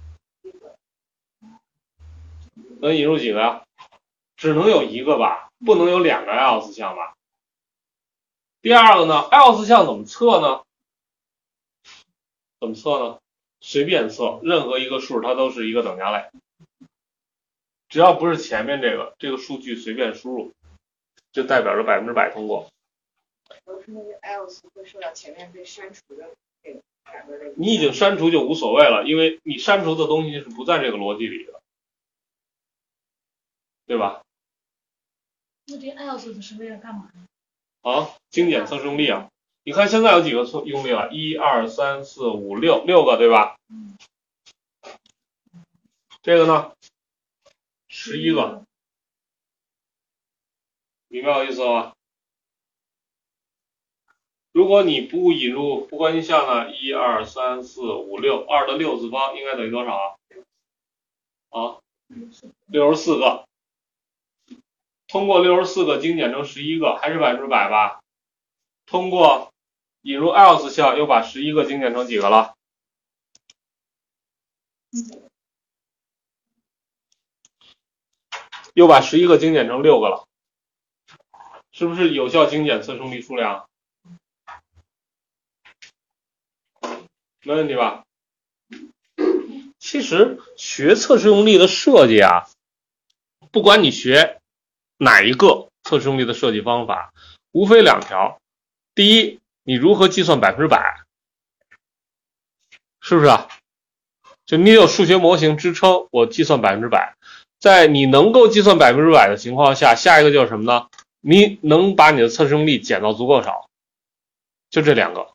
[2.79, 3.63] 能引入几个呀？
[4.35, 7.13] 只能有一个吧，不能有两个 else 项吧？
[8.63, 10.63] 第二个呢，else 项怎么测呢？
[12.59, 13.19] 怎么测呢？
[13.59, 16.31] 随便测，任何一个数它都是一个等价类，
[17.89, 20.51] 只要不是前面这个，这个数据随便输入，
[21.31, 22.67] 就代表着百分之百通过。
[23.65, 26.31] 都是那个 else 会受到前面被删除的。
[27.55, 31.61] 你已经删除就无所谓了，因为你删除的东西是不在这个逻辑里的，
[33.85, 34.21] 对吧？
[35.67, 37.27] 那这 else 是为了干嘛呢？
[37.81, 39.29] 啊，精简测试用例啊！
[39.63, 41.11] 你看现在有几个测用例了？
[41.11, 43.57] 一二三四五六六个，对吧？
[43.69, 43.97] 嗯。
[46.23, 46.73] 这个呢？
[47.87, 48.63] 十一个，
[51.07, 51.93] 明白我意思了吧？
[54.51, 56.75] 如果你不引入不关系项呢？
[56.75, 60.15] 一二三四五六，二的六次方应该等于多少啊？
[61.49, 61.79] 啊，
[62.67, 63.45] 六十四个。
[65.07, 68.01] 通过六十四个精简成十一个，还是百分之百吧？
[68.85, 69.53] 通过
[70.01, 72.53] 引入 else 项，又把十一个精简成几个了？
[78.73, 80.27] 又把十一个精简成六个了，
[81.71, 83.69] 是不是有效精简测试用例数量？
[87.43, 88.03] 没问题吧？
[89.79, 92.47] 其实学测试用例的设计啊，
[93.51, 94.39] 不管你学
[94.97, 97.13] 哪一个测试用例的设计方法，
[97.51, 98.39] 无非两条：
[98.93, 101.01] 第一，你如何计算百分之百，
[103.01, 103.47] 是不是啊？
[104.45, 107.15] 就你有数学模型支撑，我计算百分之百。
[107.59, 110.89] 在你能够计算百分之百的情况下，下一个就是什么呢？
[111.21, 113.67] 你能把你的测试用例减到足够少，
[114.69, 115.33] 就这两个。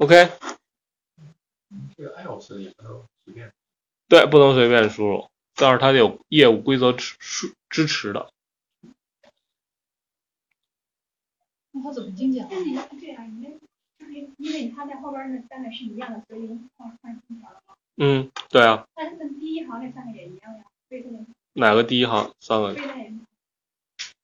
[0.00, 0.30] OK，
[1.94, 3.52] 这个 else 也不能随便。
[4.08, 8.30] 对，不能随便输入，但是它得有业务规则支支支持的。
[11.72, 12.48] 那它怎么精简？
[12.50, 13.44] 那你这样，你
[13.98, 16.48] 就是因为它在后边那三个是一样的，所以
[16.78, 17.74] 换换新条了吗？
[17.96, 18.86] 嗯，对啊。
[18.94, 21.26] 但是第一行那三个也一样呀，为什么？
[21.52, 22.74] 哪个第一行三个？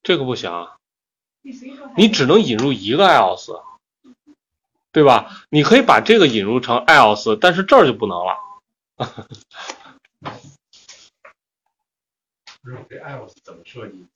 [0.02, 0.78] 这个不行啊，
[1.98, 3.62] 你只能引入一个 else，
[4.96, 5.30] 对吧？
[5.50, 8.34] 你可以把这个引入成 else，但是这儿就不能了。
[12.62, 14.06] 不是这 else 怎么设计？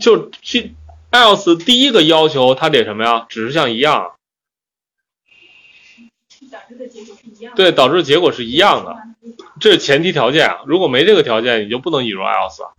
[0.00, 0.74] 就去
[1.10, 3.26] else 第一个要求它得什么呀？
[3.28, 4.16] 指示项一样，
[6.50, 7.56] 导致的结果是一样的。
[7.56, 8.96] 对，导致结果是一样的，
[9.60, 10.62] 这是前提条件啊。
[10.66, 12.72] 如果没这个条件，你就不能引入 else 啊。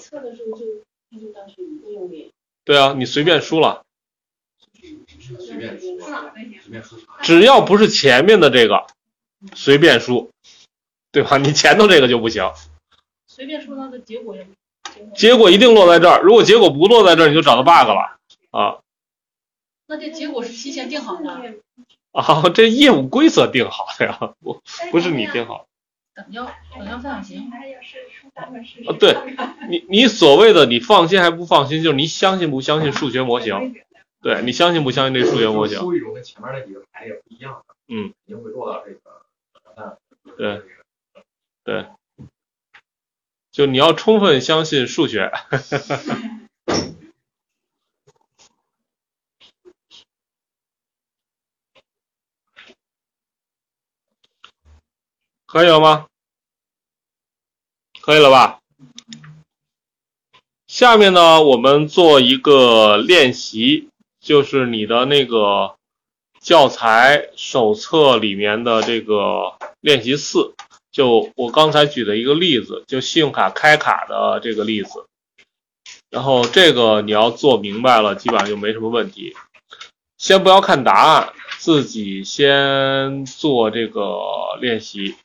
[0.00, 0.64] 测的时候就
[1.10, 2.32] 那就当是一个用例，
[2.64, 3.84] 对啊，你随便输了，
[5.38, 6.96] 随便输，随便输。
[7.22, 8.86] 只要不是前面的这个，
[9.54, 10.30] 随便输，
[11.10, 11.36] 对吧？
[11.38, 12.50] 你前头这个就不行，
[13.26, 14.46] 随便输它的结果也
[15.14, 15.50] 结果。
[15.50, 16.20] 一定落在这儿。
[16.22, 18.18] 如果结果不落在这儿，你就找到 bug 了
[18.50, 18.78] 啊
[19.86, 21.54] 那这结果是提前定好的，
[22.12, 22.48] 啊！
[22.54, 25.66] 这业务规则定好的呀，不不是你定好
[26.14, 27.50] 等腰等腰三角形。
[27.50, 29.16] 还有是出单本试啊对
[29.68, 33.74] 你你所谓的你放心还不放心，就是你相信不相信数学模型？
[34.22, 35.78] 对你相信不相信这数学模型？
[35.78, 39.98] 输一种跟前面那几个排列不一样的，嗯，肯定会落到这个
[40.36, 40.62] 对
[41.64, 41.86] 对，
[43.50, 45.32] 就你要充分相信数学。
[55.46, 56.06] 可以了吗？
[58.00, 58.60] 可以了吧？
[60.66, 63.90] 下面呢，我们做一个练习，
[64.22, 65.74] 就是你的那个
[66.40, 70.54] 教材手册里面的这个练习四，
[70.92, 75.04] 就我刚才举的一个例子，就信用卡开卡的这个例子。
[76.08, 79.34] 然后这个你要做明白了，基本上就没什么问题。
[80.18, 85.16] 先不要看答案，自己先做这个练习，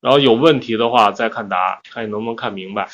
[0.00, 2.90] 然后有问题的话再看答案，看你能不能看明白。